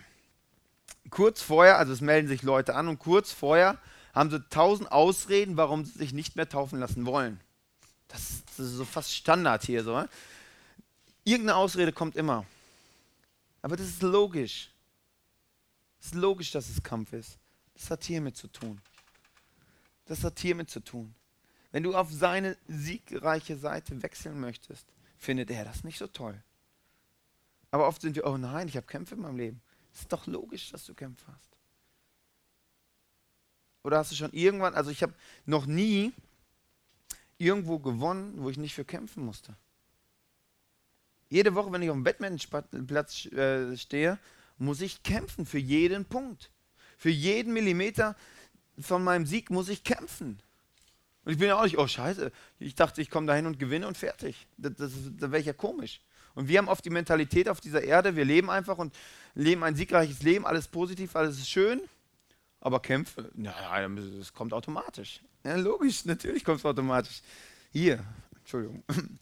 Kurz 1.09 1.41
vorher, 1.41 1.77
also 1.77 1.91
es 1.91 1.99
melden 1.99 2.29
sich 2.29 2.43
Leute 2.43 2.73
an 2.73 2.87
und 2.87 2.97
kurz 2.97 3.33
vorher 3.33 3.77
haben 4.15 4.29
sie 4.31 4.41
tausend 4.49 4.89
Ausreden, 4.89 5.57
warum 5.57 5.83
sie 5.83 5.97
sich 5.97 6.13
nicht 6.13 6.37
mehr 6.37 6.47
taufen 6.47 6.79
lassen 6.79 7.05
wollen. 7.05 7.41
Das 8.07 8.29
ist, 8.29 8.43
das 8.57 8.67
ist 8.67 8.73
so 8.75 8.85
fast 8.85 9.13
Standard 9.13 9.63
hier 9.63 9.83
so. 9.83 10.05
Irgendeine 11.25 11.57
Ausrede 11.57 11.91
kommt 11.91 12.15
immer. 12.15 12.45
Aber 13.61 13.75
das 13.75 13.87
ist 13.87 14.01
logisch. 14.01 14.69
Es 15.99 16.07
ist 16.07 16.15
logisch, 16.15 16.51
dass 16.51 16.69
es 16.69 16.81
Kampf 16.81 17.11
ist. 17.11 17.37
Das 17.73 17.91
hat 17.91 18.03
hiermit 18.05 18.37
zu 18.37 18.47
tun. 18.47 18.81
Das 20.05 20.23
hat 20.23 20.39
hiermit 20.39 20.69
zu 20.69 20.79
tun. 20.79 21.13
Wenn 21.71 21.83
du 21.83 21.95
auf 21.95 22.11
seine 22.11 22.57
siegreiche 22.67 23.57
Seite 23.57 24.01
wechseln 24.03 24.39
möchtest, 24.39 24.85
findet 25.17 25.49
er 25.51 25.65
das 25.65 25.83
nicht 25.83 25.97
so 25.97 26.07
toll. 26.07 26.41
Aber 27.71 27.87
oft 27.87 28.01
sind 28.01 28.15
wir, 28.15 28.25
oh 28.25 28.37
nein, 28.37 28.67
ich 28.67 28.75
habe 28.75 28.87
Kämpfe 28.87 29.15
in 29.15 29.21
meinem 29.21 29.37
Leben. 29.37 29.61
Es 29.93 30.01
ist 30.01 30.11
doch 30.11 30.27
logisch, 30.27 30.71
dass 30.71 30.85
du 30.85 30.93
Kämpfe 30.93 31.25
hast. 31.27 31.51
Oder 33.83 33.97
hast 33.97 34.11
du 34.11 34.15
schon 34.15 34.33
irgendwann, 34.33 34.75
also 34.75 34.91
ich 34.91 35.01
habe 35.01 35.13
noch 35.45 35.65
nie 35.65 36.13
irgendwo 37.37 37.79
gewonnen, 37.79 38.33
wo 38.37 38.49
ich 38.49 38.57
nicht 38.57 38.75
für 38.75 38.85
kämpfen 38.85 39.25
musste. 39.25 39.55
Jede 41.29 41.55
Woche, 41.55 41.71
wenn 41.71 41.81
ich 41.81 41.89
auf 41.89 41.95
dem 41.95 42.03
Badmintonplatz 42.03 43.25
äh, 43.27 43.77
stehe, 43.77 44.19
muss 44.57 44.81
ich 44.81 45.01
kämpfen 45.01 45.45
für 45.45 45.57
jeden 45.57 46.05
Punkt. 46.05 46.51
Für 46.97 47.09
jeden 47.09 47.53
Millimeter 47.53 48.15
von 48.79 49.03
meinem 49.03 49.25
Sieg 49.25 49.49
muss 49.49 49.69
ich 49.69 49.83
kämpfen. 49.83 50.39
Und 51.23 51.31
ich 51.33 51.37
bin 51.37 51.47
ja 51.47 51.57
auch 51.57 51.63
nicht, 51.63 51.77
oh 51.77 51.87
scheiße, 51.87 52.31
ich 52.59 52.75
dachte, 52.75 53.01
ich 53.01 53.09
komme 53.09 53.27
dahin 53.27 53.45
und 53.45 53.59
gewinne 53.59 53.87
und 53.87 53.97
fertig. 53.97 54.47
Das, 54.57 54.73
das, 54.75 54.91
das 55.17 55.31
wäre 55.31 55.43
ja 55.43 55.53
komisch. 55.53 56.01
Und 56.33 56.47
wir 56.47 56.57
haben 56.57 56.69
oft 56.69 56.83
die 56.83 56.89
Mentalität 56.89 57.49
auf 57.49 57.61
dieser 57.61 57.83
Erde, 57.83 58.15
wir 58.15 58.25
leben 58.25 58.49
einfach 58.49 58.77
und 58.77 58.95
leben 59.35 59.63
ein 59.63 59.75
siegreiches 59.75 60.23
Leben, 60.23 60.45
alles 60.45 60.67
positiv, 60.67 61.15
alles 61.15 61.37
ist 61.37 61.49
schön, 61.49 61.81
aber 62.59 62.79
Kämpfe, 62.79 63.31
ja, 63.35 63.87
das 63.89 64.33
kommt 64.33 64.53
automatisch. 64.53 65.21
Ja, 65.43 65.55
logisch, 65.55 66.05
natürlich 66.05 66.43
kommt 66.43 66.59
es 66.59 66.65
automatisch. 66.65 67.21
Hier, 67.71 68.03
Entschuldigung. 68.39 68.83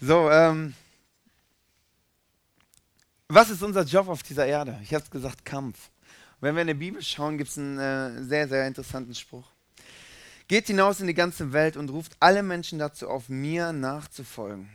So, 0.00 0.30
ähm, 0.30 0.74
was 3.26 3.50
ist 3.50 3.64
unser 3.64 3.82
Job 3.82 4.06
auf 4.06 4.22
dieser 4.22 4.46
Erde? 4.46 4.78
Ich 4.84 4.94
habe 4.94 5.02
es 5.02 5.10
gesagt, 5.10 5.44
Kampf. 5.44 5.90
Wenn 6.40 6.54
wir 6.54 6.60
in 6.60 6.68
der 6.68 6.74
Bibel 6.74 7.02
schauen, 7.02 7.36
gibt 7.36 7.50
es 7.50 7.58
einen 7.58 7.78
äh, 7.78 8.22
sehr, 8.22 8.46
sehr 8.46 8.68
interessanten 8.68 9.12
Spruch. 9.12 9.50
Geht 10.48 10.68
hinaus 10.68 11.00
in 11.00 11.06
die 11.06 11.14
ganze 11.14 11.52
Welt 11.52 11.76
und 11.76 11.90
ruft 11.90 12.16
alle 12.20 12.42
Menschen 12.42 12.78
dazu 12.78 13.08
auf, 13.08 13.28
mir 13.28 13.72
nachzufolgen. 13.72 14.70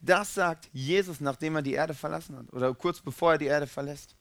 Das 0.00 0.34
sagt 0.34 0.70
Jesus, 0.72 1.20
nachdem 1.20 1.56
er 1.56 1.62
die 1.62 1.74
Erde 1.74 1.94
verlassen 1.94 2.36
hat 2.36 2.52
oder 2.52 2.72
kurz 2.74 3.00
bevor 3.00 3.32
er 3.32 3.38
die 3.38 3.46
Erde 3.46 3.66
verlässt. 3.66 4.14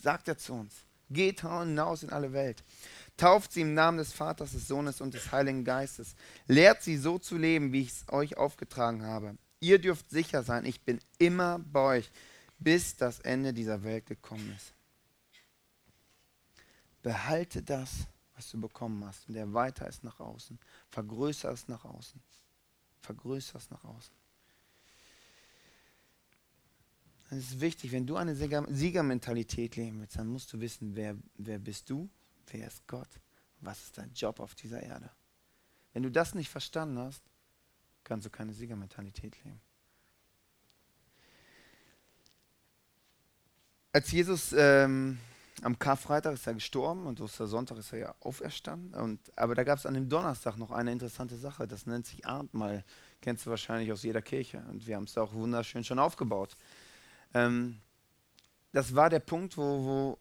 Sagt 0.00 0.28
er 0.28 0.38
zu 0.38 0.54
uns. 0.54 0.72
Geht 1.10 1.40
hinaus 1.40 2.04
in 2.04 2.10
alle 2.10 2.32
Welt. 2.32 2.62
Tauft 3.16 3.52
sie 3.52 3.62
im 3.62 3.74
Namen 3.74 3.98
des 3.98 4.12
Vaters, 4.12 4.52
des 4.52 4.68
Sohnes 4.68 5.00
und 5.00 5.12
des 5.12 5.32
Heiligen 5.32 5.64
Geistes. 5.64 6.14
Lehrt 6.46 6.82
sie 6.84 6.96
so 6.96 7.18
zu 7.18 7.36
leben, 7.36 7.72
wie 7.72 7.82
ich 7.82 7.88
es 7.88 8.04
euch 8.08 8.36
aufgetragen 8.36 9.02
habe. 9.02 9.36
Ihr 9.58 9.80
dürft 9.80 10.08
sicher 10.08 10.44
sein, 10.44 10.64
ich 10.64 10.82
bin 10.82 11.00
immer 11.18 11.58
bei 11.58 11.98
euch, 11.98 12.10
bis 12.60 12.96
das 12.96 13.18
Ende 13.18 13.52
dieser 13.52 13.82
Welt 13.82 14.06
gekommen 14.06 14.54
ist. 14.56 14.72
Behalte 17.02 17.62
das 17.62 17.90
was 18.40 18.50
du 18.50 18.58
bekommen 18.58 19.04
hast 19.04 19.28
und 19.28 19.34
der 19.34 19.52
weiter 19.52 19.86
ist 19.86 20.02
nach 20.02 20.18
außen. 20.18 20.58
Vergrößer 20.88 21.50
es 21.52 21.68
nach 21.68 21.84
außen. 21.84 22.18
Vergrößer 23.02 23.58
es 23.58 23.68
nach 23.68 23.84
außen. 23.84 24.14
Es 27.28 27.36
ist 27.36 27.60
wichtig, 27.60 27.92
wenn 27.92 28.06
du 28.06 28.16
eine 28.16 28.34
Siegermentalität 28.34 29.76
leben 29.76 30.00
willst, 30.00 30.16
dann 30.16 30.28
musst 30.28 30.50
du 30.54 30.58
wissen, 30.58 30.96
wer, 30.96 31.16
wer 31.36 31.58
bist 31.58 31.90
du, 31.90 32.08
wer 32.46 32.66
ist 32.66 32.86
Gott, 32.86 33.10
was 33.60 33.82
ist 33.82 33.98
dein 33.98 34.10
Job 34.14 34.40
auf 34.40 34.54
dieser 34.54 34.82
Erde. 34.82 35.10
Wenn 35.92 36.02
du 36.02 36.10
das 36.10 36.34
nicht 36.34 36.48
verstanden 36.48 36.98
hast, 36.98 37.22
kannst 38.04 38.24
du 38.24 38.30
keine 38.30 38.54
Siegermentalität 38.54 39.36
leben. 39.44 39.60
Als 43.92 44.10
Jesus 44.10 44.54
ähm, 44.56 45.18
am 45.62 45.78
Karfreitag 45.78 46.34
ist 46.34 46.46
er 46.46 46.54
gestorben 46.54 47.06
und 47.06 47.20
Ostersonntag 47.20 47.78
ist 47.78 47.92
er 47.92 47.98
ja 47.98 48.14
auferstanden. 48.20 48.94
Und, 48.94 49.20
aber 49.36 49.54
da 49.54 49.64
gab 49.64 49.78
es 49.78 49.86
an 49.86 49.94
dem 49.94 50.08
Donnerstag 50.08 50.56
noch 50.56 50.70
eine 50.70 50.92
interessante 50.92 51.36
Sache. 51.36 51.66
Das 51.66 51.86
nennt 51.86 52.06
sich 52.06 52.26
Abendmahl. 52.26 52.84
Kennst 53.20 53.44
du 53.44 53.50
wahrscheinlich 53.50 53.92
aus 53.92 54.02
jeder 54.02 54.22
Kirche. 54.22 54.64
Und 54.70 54.86
wir 54.86 54.96
haben 54.96 55.04
es 55.04 55.18
auch 55.18 55.34
wunderschön 55.34 55.84
schon 55.84 55.98
aufgebaut. 55.98 56.56
Ähm, 57.34 57.78
das 58.72 58.94
war 58.94 59.10
der 59.10 59.20
Punkt, 59.20 59.56
wo, 59.56 59.62
wo, 59.62 60.18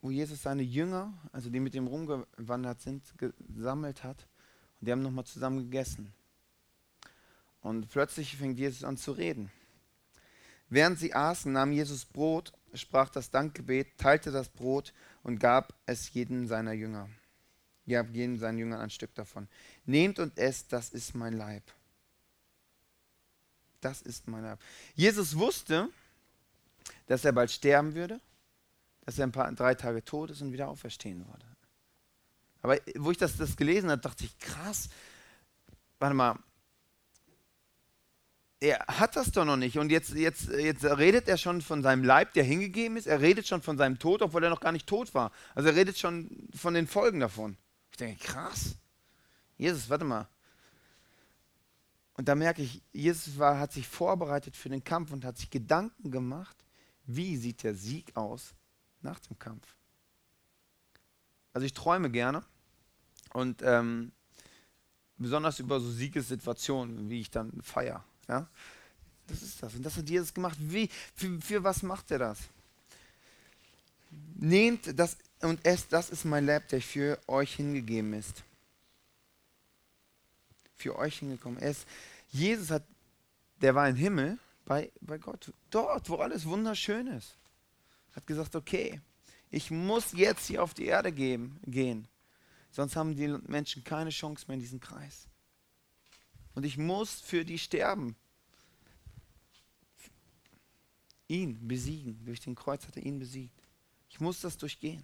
wo 0.00 0.10
Jesus 0.10 0.42
seine 0.42 0.62
Jünger, 0.62 1.12
also 1.32 1.50
die 1.50 1.60
mit 1.60 1.74
ihm 1.74 1.86
rumgewandert 1.86 2.80
sind, 2.80 3.02
gesammelt 3.16 4.04
hat. 4.04 4.28
Und 4.80 4.86
die 4.86 4.92
haben 4.92 5.02
nochmal 5.02 5.24
zusammen 5.24 5.58
gegessen. 5.58 6.12
Und 7.62 7.88
plötzlich 7.88 8.36
fängt 8.36 8.58
Jesus 8.58 8.84
an 8.84 8.96
zu 8.96 9.12
reden. 9.12 9.50
Während 10.68 10.98
sie 10.98 11.14
aßen, 11.14 11.52
nahm 11.52 11.72
Jesus 11.72 12.04
Brot, 12.04 12.52
sprach 12.74 13.10
das 13.10 13.30
Dankgebet, 13.30 13.98
teilte 13.98 14.30
das 14.30 14.48
Brot 14.48 14.92
und 15.22 15.38
gab 15.38 15.74
es 15.86 16.12
jedem 16.12 16.46
seiner 16.46 16.72
Jünger. 16.72 17.08
Ja, 17.84 18.02
jedem 18.04 18.38
seinen 18.38 18.58
Jüngern 18.58 18.80
ein 18.80 18.90
Stück 18.90 19.14
davon. 19.14 19.48
Nehmt 19.84 20.18
und 20.18 20.38
esst, 20.38 20.72
das 20.72 20.90
ist 20.90 21.14
mein 21.14 21.32
Leib. 21.32 21.64
Das 23.80 24.02
ist 24.02 24.28
mein 24.28 24.44
Leib. 24.44 24.60
Jesus 24.94 25.36
wusste, 25.36 25.88
dass 27.06 27.24
er 27.24 27.32
bald 27.32 27.50
sterben 27.50 27.94
würde, 27.94 28.20
dass 29.04 29.18
er 29.18 29.26
ein 29.26 29.32
paar, 29.32 29.50
drei 29.52 29.74
Tage 29.74 30.04
tot 30.04 30.30
ist 30.30 30.40
und 30.40 30.52
wieder 30.52 30.68
auferstehen 30.68 31.26
würde. 31.26 31.46
Aber 32.62 32.78
wo 32.94 33.10
ich 33.10 33.18
das, 33.18 33.36
das 33.36 33.56
gelesen 33.56 33.90
habe, 33.90 34.00
dachte 34.00 34.24
ich, 34.24 34.38
krass, 34.38 34.88
warte 35.98 36.14
mal, 36.14 36.38
er 38.62 38.78
hat 38.86 39.16
das 39.16 39.32
doch 39.32 39.44
noch 39.44 39.56
nicht. 39.56 39.76
Und 39.76 39.90
jetzt, 39.90 40.14
jetzt, 40.14 40.48
jetzt 40.48 40.84
redet 40.84 41.26
er 41.26 41.36
schon 41.36 41.62
von 41.62 41.82
seinem 41.82 42.04
Leib, 42.04 42.32
der 42.34 42.44
hingegeben 42.44 42.96
ist. 42.96 43.08
Er 43.08 43.20
redet 43.20 43.46
schon 43.48 43.60
von 43.60 43.76
seinem 43.76 43.98
Tod, 43.98 44.22
obwohl 44.22 44.44
er 44.44 44.50
noch 44.50 44.60
gar 44.60 44.70
nicht 44.70 44.86
tot 44.86 45.12
war. 45.14 45.32
Also 45.56 45.70
er 45.70 45.74
redet 45.74 45.98
schon 45.98 46.48
von 46.54 46.72
den 46.72 46.86
Folgen 46.86 47.18
davon. 47.18 47.56
Ich 47.90 47.96
denke, 47.96 48.22
krass. 48.24 48.76
Jesus, 49.58 49.90
warte 49.90 50.04
mal. 50.04 50.28
Und 52.14 52.28
da 52.28 52.36
merke 52.36 52.62
ich, 52.62 52.80
Jesus 52.92 53.36
war, 53.36 53.58
hat 53.58 53.72
sich 53.72 53.88
vorbereitet 53.88 54.56
für 54.56 54.68
den 54.68 54.84
Kampf 54.84 55.10
und 55.10 55.24
hat 55.24 55.38
sich 55.38 55.50
Gedanken 55.50 56.12
gemacht, 56.12 56.56
wie 57.04 57.36
sieht 57.36 57.64
der 57.64 57.74
Sieg 57.74 58.16
aus 58.16 58.54
nach 59.00 59.18
dem 59.18 59.36
Kampf. 59.40 59.74
Also 61.52 61.66
ich 61.66 61.72
träume 61.72 62.10
gerne 62.10 62.44
und 63.32 63.60
ähm, 63.62 64.12
besonders 65.16 65.58
über 65.58 65.80
so 65.80 65.90
Siegessituationen, 65.90 67.10
wie 67.10 67.22
ich 67.22 67.30
dann 67.30 67.60
feiere. 67.62 68.04
Ja? 68.32 68.46
Das 69.26 69.42
ist 69.42 69.62
das. 69.62 69.74
Und 69.74 69.82
das 69.82 69.96
hat 69.96 70.08
Jesus 70.08 70.32
gemacht. 70.32 70.56
Wie, 70.60 70.88
für, 71.14 71.40
für 71.40 71.62
was 71.62 71.82
macht 71.82 72.10
er 72.10 72.18
das? 72.18 72.38
Nehmt 74.34 74.98
das 74.98 75.16
und 75.40 75.64
esst, 75.64 75.92
das 75.92 76.10
ist 76.10 76.24
mein 76.24 76.46
Leib, 76.46 76.68
der 76.68 76.80
für 76.80 77.18
euch 77.26 77.54
hingegeben 77.56 78.14
ist. 78.14 78.42
Für 80.76 80.96
euch 80.96 81.18
hingekommen. 81.18 81.58
Ist, 81.60 81.86
Jesus 82.30 82.70
hat, 82.70 82.84
der 83.60 83.74
war 83.74 83.88
im 83.88 83.96
Himmel 83.96 84.38
bei, 84.64 84.90
bei 85.00 85.18
Gott. 85.18 85.52
Dort, 85.70 86.08
wo 86.08 86.16
alles 86.16 86.46
wunderschön 86.46 87.06
ist. 87.08 87.36
Hat 88.14 88.26
gesagt, 88.26 88.56
okay, 88.56 89.00
ich 89.50 89.70
muss 89.70 90.12
jetzt 90.12 90.46
hier 90.46 90.62
auf 90.62 90.74
die 90.74 90.86
Erde 90.86 91.12
geben, 91.12 91.60
gehen. 91.66 92.08
Sonst 92.70 92.96
haben 92.96 93.16
die 93.16 93.28
Menschen 93.46 93.84
keine 93.84 94.10
Chance 94.10 94.44
mehr 94.48 94.54
in 94.54 94.60
diesem 94.60 94.80
Kreis. 94.80 95.28
Und 96.54 96.64
ich 96.64 96.78
muss 96.78 97.20
für 97.20 97.44
die 97.44 97.58
sterben. 97.58 98.16
Ihn 101.28 101.66
besiegen. 101.66 102.24
Durch 102.24 102.40
den 102.40 102.54
Kreuz 102.54 102.86
hat 102.86 102.96
er 102.96 103.04
ihn 103.04 103.18
besiegt. 103.18 103.62
Ich 104.08 104.20
muss 104.20 104.40
das 104.40 104.58
durchgehen. 104.58 105.02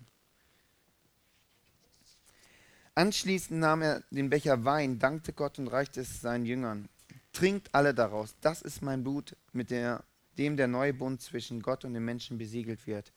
Anschließend 2.95 3.61
nahm 3.61 3.83
er 3.83 4.03
den 4.11 4.29
Becher 4.29 4.65
Wein, 4.65 4.99
dankte 4.99 5.33
Gott 5.33 5.59
und 5.59 5.69
reichte 5.69 6.01
es 6.01 6.21
seinen 6.21 6.45
Jüngern. 6.45 6.89
Trinkt 7.33 7.73
alle 7.73 7.95
daraus. 7.95 8.35
Das 8.41 8.61
ist 8.61 8.83
mein 8.83 9.05
Blut, 9.05 9.37
mit 9.53 9.71
der, 9.71 10.05
dem 10.37 10.57
der 10.57 10.67
neue 10.67 10.93
Bund 10.93 11.23
zwischen 11.23 11.63
Gott 11.63 11.85
und 11.85 11.95
den 11.95 12.05
Menschen 12.05 12.39
besiegelt 12.39 12.87
wird. 12.89 13.13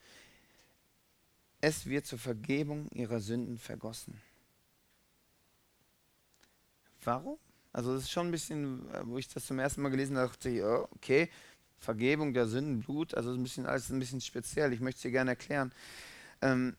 Es 1.61 1.87
wird 1.87 2.05
zur 2.05 2.19
Vergebung 2.19 2.89
ihrer 2.91 3.19
Sünden 3.19 3.57
vergossen. 3.57 4.21
Warum? 7.03 7.39
Also 7.73 7.93
das 7.93 8.03
ist 8.03 8.11
schon 8.11 8.27
ein 8.27 8.31
bisschen, 8.31 8.85
wo 9.07 9.17
ich 9.17 9.29
das 9.29 9.45
zum 9.45 9.59
ersten 9.59 9.81
Mal 9.81 9.89
gelesen 9.89 10.17
habe, 10.17 10.27
dachte 10.27 10.49
ich, 10.49 10.61
oh, 10.61 10.87
okay, 10.91 11.29
Vergebung 11.81 12.33
der 12.33 12.47
Sünden, 12.47 12.81
Blut, 12.81 13.15
also 13.15 13.31
ein 13.31 13.41
bisschen 13.41 13.65
alles 13.65 13.89
ein 13.89 13.99
bisschen 13.99 14.21
speziell. 14.21 14.71
Ich 14.71 14.79
möchte 14.79 14.99
es 14.99 15.01
dir 15.01 15.11
gerne 15.11 15.31
erklären. 15.31 15.71
Ähm, 16.41 16.75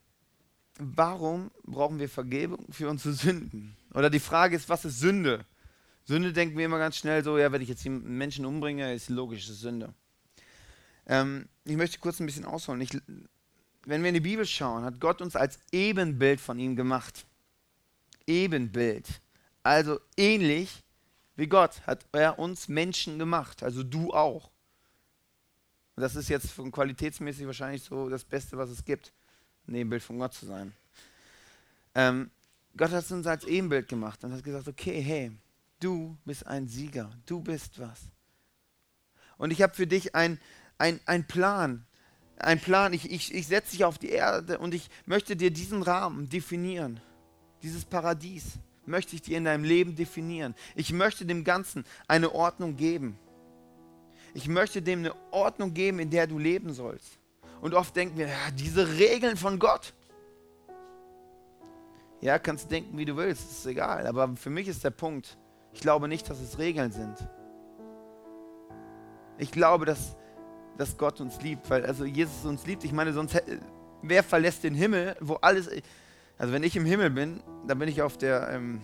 warum 0.78 1.50
brauchen 1.64 1.98
wir 1.98 2.08
Vergebung 2.08 2.66
für 2.70 2.88
unsere 2.88 3.12
Sünden? 3.12 3.76
Oder 3.92 4.10
die 4.10 4.20
Frage 4.20 4.54
ist, 4.54 4.68
was 4.68 4.84
ist 4.84 5.00
Sünde? 5.00 5.44
Sünde 6.04 6.32
denken 6.32 6.56
wir 6.56 6.64
immer 6.64 6.78
ganz 6.78 6.96
schnell 6.96 7.22
so, 7.24 7.36
ja, 7.36 7.50
wenn 7.50 7.62
ich 7.62 7.68
jetzt 7.68 7.84
einen 7.84 8.16
Menschen 8.16 8.44
umbringe, 8.44 8.94
ist 8.94 9.10
logisch, 9.10 9.48
ist 9.48 9.60
Sünde. 9.60 9.92
Ähm, 11.06 11.48
ich 11.64 11.76
möchte 11.76 11.98
kurz 11.98 12.20
ein 12.20 12.26
bisschen 12.26 12.44
ausholen. 12.44 12.80
Ich, 12.80 12.90
wenn 13.84 14.02
wir 14.02 14.08
in 14.08 14.14
die 14.14 14.20
Bibel 14.20 14.46
schauen, 14.46 14.84
hat 14.84 15.00
Gott 15.00 15.20
uns 15.20 15.34
als 15.34 15.58
Ebenbild 15.72 16.40
von 16.40 16.60
ihm 16.60 16.76
gemacht. 16.76 17.26
Ebenbild. 18.26 19.20
Also 19.64 19.98
ähnlich 20.16 20.82
wie 21.34 21.48
Gott 21.48 21.86
hat 21.86 22.06
er 22.12 22.38
uns 22.38 22.68
Menschen 22.68 23.18
gemacht, 23.18 23.62
also 23.64 23.82
du 23.82 24.12
auch. 24.12 24.52
Und 25.94 26.02
das 26.02 26.16
ist 26.16 26.28
jetzt 26.28 26.50
von 26.50 26.72
qualitätsmäßig 26.72 27.46
wahrscheinlich 27.46 27.82
so 27.82 28.08
das 28.08 28.24
Beste, 28.24 28.56
was 28.56 28.70
es 28.70 28.84
gibt, 28.84 29.12
ein 29.68 29.74
Ebenbild 29.74 30.02
von 30.02 30.18
Gott 30.18 30.34
zu 30.34 30.46
sein. 30.46 30.72
Ähm, 31.94 32.30
Gott 32.76 32.90
hat 32.90 33.10
uns 33.10 33.26
als 33.26 33.44
Ebenbild 33.44 33.88
gemacht 33.88 34.24
und 34.24 34.32
hat 34.32 34.42
gesagt, 34.42 34.68
okay, 34.68 35.00
hey, 35.00 35.32
du 35.78 36.16
bist 36.24 36.46
ein 36.46 36.66
Sieger, 36.66 37.10
du 37.26 37.40
bist 37.40 37.78
was. 37.78 38.00
Und 39.36 39.50
ich 39.50 39.60
habe 39.60 39.74
für 39.74 39.86
dich 39.86 40.14
einen 40.14 40.38
ein 40.78 41.26
Plan, 41.26 41.86
ein 42.38 42.60
Plan, 42.60 42.92
ich, 42.92 43.10
ich, 43.10 43.32
ich 43.34 43.46
setze 43.46 43.72
dich 43.72 43.84
auf 43.84 43.98
die 43.98 44.08
Erde 44.08 44.58
und 44.58 44.74
ich 44.74 44.88
möchte 45.06 45.36
dir 45.36 45.50
diesen 45.50 45.82
Rahmen 45.82 46.28
definieren, 46.28 47.00
dieses 47.62 47.84
Paradies 47.84 48.58
möchte 48.84 49.14
ich 49.14 49.22
dir 49.22 49.38
in 49.38 49.44
deinem 49.44 49.64
Leben 49.64 49.94
definieren. 49.94 50.54
Ich 50.74 50.92
möchte 50.92 51.24
dem 51.24 51.44
Ganzen 51.44 51.84
eine 52.08 52.34
Ordnung 52.34 52.76
geben. 52.76 53.16
Ich 54.34 54.48
möchte 54.48 54.80
dem 54.80 55.00
eine 55.00 55.14
Ordnung 55.30 55.74
geben, 55.74 55.98
in 55.98 56.10
der 56.10 56.26
du 56.26 56.38
leben 56.38 56.72
sollst. 56.72 57.18
Und 57.60 57.74
oft 57.74 57.94
denken 57.94 58.16
wir, 58.16 58.26
ja, 58.26 58.50
diese 58.54 58.98
Regeln 58.98 59.36
von 59.36 59.58
Gott. 59.58 59.94
Ja, 62.20 62.38
kannst 62.38 62.70
denken, 62.70 62.96
wie 62.96 63.04
du 63.04 63.16
willst, 63.16 63.50
ist 63.50 63.66
egal. 63.66 64.06
Aber 64.06 64.34
für 64.36 64.50
mich 64.50 64.68
ist 64.68 64.84
der 64.84 64.90
Punkt, 64.90 65.36
ich 65.72 65.80
glaube 65.80 66.08
nicht, 66.08 66.28
dass 66.30 66.40
es 66.40 66.58
Regeln 66.58 66.92
sind. 66.92 67.16
Ich 69.38 69.50
glaube, 69.50 69.84
dass, 69.84 70.16
dass 70.78 70.96
Gott 70.96 71.20
uns 71.20 71.40
liebt, 71.42 71.68
weil 71.68 71.84
also 71.84 72.04
Jesus 72.04 72.44
uns 72.44 72.66
liebt. 72.66 72.84
Ich 72.84 72.92
meine, 72.92 73.12
sonst 73.12 73.42
wer 74.02 74.22
verlässt 74.22 74.64
den 74.64 74.74
Himmel, 74.74 75.16
wo 75.20 75.34
alles. 75.34 75.68
Also 76.38 76.52
wenn 76.52 76.62
ich 76.62 76.76
im 76.76 76.84
Himmel 76.84 77.10
bin, 77.10 77.42
dann 77.66 77.78
bin 77.78 77.88
ich 77.88 78.02
auf 78.02 78.18
der 78.18 78.50
ähm, 78.50 78.80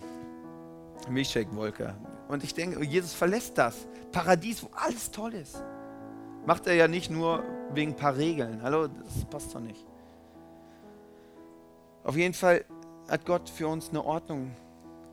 Milchshake-Wolke. 1.09 1.95
Und 2.29 2.43
ich 2.43 2.53
denke, 2.53 2.81
Jesus 2.85 3.13
verlässt 3.13 3.57
das. 3.57 3.87
Paradies, 4.11 4.63
wo 4.63 4.69
alles 4.73 5.09
toll 5.09 5.33
ist. 5.33 5.63
Macht 6.45 6.67
er 6.67 6.75
ja 6.75 6.87
nicht 6.87 7.09
nur 7.09 7.43
wegen 7.73 7.93
ein 7.93 7.95
paar 7.95 8.15
Regeln. 8.15 8.61
Hallo, 8.61 8.87
das 8.87 9.25
passt 9.25 9.53
doch 9.53 9.59
nicht. 9.59 9.83
Auf 12.03 12.15
jeden 12.15 12.35
Fall 12.35 12.63
hat 13.09 13.25
Gott 13.25 13.49
für 13.49 13.67
uns 13.67 13.89
eine 13.89 14.05
Ordnung 14.05 14.51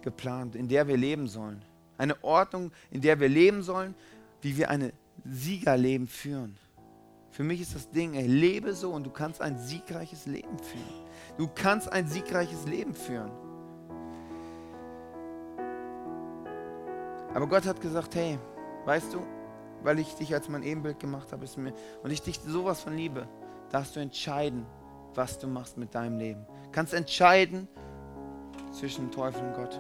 geplant, 0.03 0.55
in 0.57 0.69
der 0.69 0.87
wir 0.89 0.99
leben 0.99 1.27
sollen. 1.27 1.65
Eine 1.97 2.23
Ordnung, 2.23 2.71
in 2.91 3.01
der 3.01 3.19
wir 3.19 3.31
leben 3.31 3.63
sollen, 3.63 3.95
wie 4.43 4.59
wir 4.59 4.69
ein 4.69 4.93
Siegerleben 5.25 6.07
führen. 6.07 6.59
Für 7.31 7.45
mich 7.45 7.63
ist 7.63 7.75
das 7.75 7.91
Ding, 7.91 8.13
ey, 8.13 8.27
lebe 8.27 8.75
so 8.75 8.93
und 8.93 9.05
du 9.05 9.11
kannst 9.11 9.41
ein 9.41 9.59
siegreiches 9.59 10.27
Leben 10.27 10.59
führen. 10.59 11.07
Du 11.39 11.49
kannst 11.49 11.91
ein 11.91 12.07
siegreiches 12.07 12.67
Leben 12.67 12.95
führen. 12.95 13.31
Aber 17.37 17.49
Gott 17.49 17.67
hat 17.67 17.83
gesagt, 17.83 18.15
hey, 18.15 18.39
weißt 18.87 19.13
du, 19.13 19.19
weil 19.83 19.99
ich 19.99 20.15
dich 20.15 20.33
als 20.33 20.49
mein 20.49 20.63
Ebenbild 20.63 20.99
gemacht 20.99 21.33
habe 21.33 21.45
ist 21.45 21.59
mir, 21.59 21.75
und 22.03 22.11
ich 22.11 22.23
dich 22.23 22.41
sowas 22.41 22.81
von 22.81 22.97
liebe, 22.97 23.29
darfst 23.71 23.95
du 23.95 24.01
entscheiden, 24.01 24.65
was 25.15 25.39
du 25.39 25.47
machst 25.47 25.77
mit 25.77 25.95
deinem 25.95 26.17
Leben. 26.17 26.47
Kannst 26.73 26.95
entscheiden 26.95 27.69
zwischen 28.73 29.11
Teufel 29.11 29.43
und 29.43 29.53
Gott. 29.53 29.79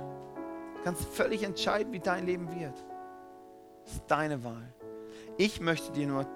Kannst 0.84 1.06
völlig 1.06 1.44
entscheiden, 1.44 1.94
wie 1.94 1.98
dein 1.98 2.26
Leben 2.26 2.54
wird. 2.60 2.74
Das 3.84 3.94
ist 3.94 4.04
deine 4.06 4.44
Wahl. 4.44 4.74
Ich 5.38 5.58
möchte 5.58 5.92
dir 5.92 6.08
nur 6.08 6.26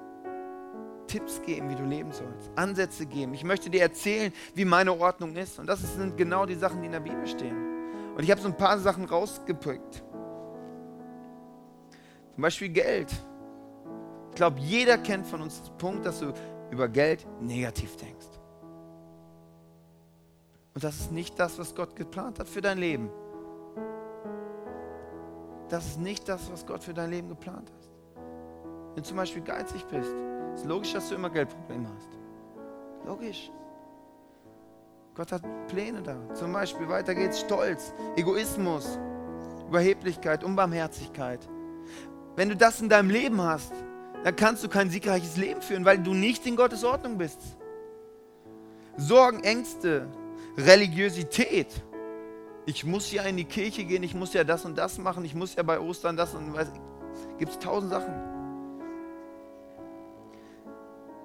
Tipps 1.07 1.43
geben, 1.43 1.69
wie 1.69 1.75
du 1.75 1.85
leben 1.85 2.13
sollst, 2.13 2.51
Ansätze 2.57 3.05
geben. 3.05 3.35
Ich 3.35 3.45
möchte 3.45 3.69
dir 3.69 3.83
erzählen, 3.83 4.33
wie 4.55 4.65
meine 4.65 4.99
Ordnung 4.99 5.37
ist. 5.37 5.59
Und 5.59 5.67
das 5.67 5.83
sind 5.83 6.17
genau 6.17 6.47
die 6.47 6.55
Sachen, 6.55 6.81
die 6.81 6.87
in 6.87 6.93
der 6.93 7.01
Bibel 7.01 7.27
stehen. 7.27 8.15
Und 8.17 8.25
ich 8.25 8.31
habe 8.31 8.41
so 8.41 8.49
ein 8.49 8.57
paar 8.57 8.79
Sachen 8.79 9.05
rausgepickt. 9.05 10.03
Zum 12.41 12.45
Beispiel 12.45 12.71
Geld. 12.71 13.13
Ich 14.31 14.37
glaube, 14.37 14.59
jeder 14.61 14.97
kennt 14.97 15.27
von 15.27 15.43
uns 15.43 15.61
den 15.63 15.77
Punkt, 15.77 16.07
dass 16.07 16.21
du 16.21 16.33
über 16.71 16.89
Geld 16.89 17.27
negativ 17.39 17.99
denkst. 17.99 18.29
Und 20.73 20.83
das 20.83 21.01
ist 21.01 21.13
nicht 21.13 21.39
das, 21.39 21.59
was 21.59 21.75
Gott 21.75 21.95
geplant 21.95 22.39
hat 22.39 22.49
für 22.49 22.63
dein 22.63 22.79
Leben. 22.79 23.11
Das 25.69 25.85
ist 25.85 26.01
nicht 26.01 26.31
das, 26.31 26.51
was 26.51 26.65
Gott 26.65 26.83
für 26.83 26.95
dein 26.95 27.11
Leben 27.11 27.29
geplant 27.29 27.71
hat. 27.71 28.23
Wenn 28.95 29.03
du 29.03 29.09
zum 29.11 29.19
Beispiel 29.19 29.43
geizig 29.43 29.85
bist, 29.89 30.15
ist 30.55 30.65
logisch, 30.65 30.95
dass 30.95 31.11
du 31.11 31.17
immer 31.17 31.29
Geldprobleme 31.29 31.91
hast. 31.95 32.09
Logisch. 33.05 33.51
Gott 35.15 35.31
hat 35.31 35.43
Pläne 35.69 36.01
da. 36.01 36.17
Zum 36.33 36.55
Beispiel, 36.55 36.89
weiter 36.89 37.15
geht's, 37.15 37.41
Stolz, 37.41 37.93
Egoismus, 38.17 38.99
Überheblichkeit, 39.69 40.43
Unbarmherzigkeit. 40.43 41.47
Wenn 42.41 42.49
du 42.49 42.57
das 42.57 42.81
in 42.81 42.89
deinem 42.89 43.11
Leben 43.11 43.43
hast, 43.43 43.71
dann 44.25 44.35
kannst 44.35 44.65
du 44.65 44.69
kein 44.71 44.89
siegreiches 44.89 45.37
Leben 45.37 45.61
führen, 45.61 45.85
weil 45.85 45.99
du 45.99 46.15
nicht 46.15 46.47
in 46.47 46.57
Gottes 46.57 46.85
Ordnung 46.85 47.19
bist. 47.19 47.39
Sorgen, 48.97 49.45
Ängste, 49.45 50.09
Religiosität. 50.57 51.67
Ich 52.65 52.83
muss 52.87 53.13
ja 53.13 53.25
in 53.25 53.37
die 53.37 53.45
Kirche 53.45 53.85
gehen, 53.85 54.03
ich 54.03 54.15
muss 54.15 54.33
ja 54.33 54.43
das 54.43 54.65
und 54.65 54.79
das 54.79 54.97
machen, 54.97 55.23
ich 55.27 55.35
muss 55.35 55.55
ja 55.55 55.63
bei 55.63 55.79
Ostern 55.79 56.17
das 56.17 56.35
und 56.35 56.55
weiß. 56.55 56.69
Gibt 57.39 57.53
es 57.53 57.59
tausend 57.59 57.91
Sachen. 57.91 58.15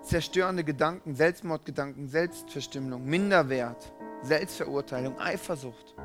Zerstörende 0.02 0.66
Gedanken, 0.66 1.16
Selbstmordgedanken, 1.16 2.10
Selbstverstümmelung, 2.10 3.06
Minderwert, 3.06 3.94
Selbstverurteilung, 4.22 5.18
Eifersucht. 5.18 5.96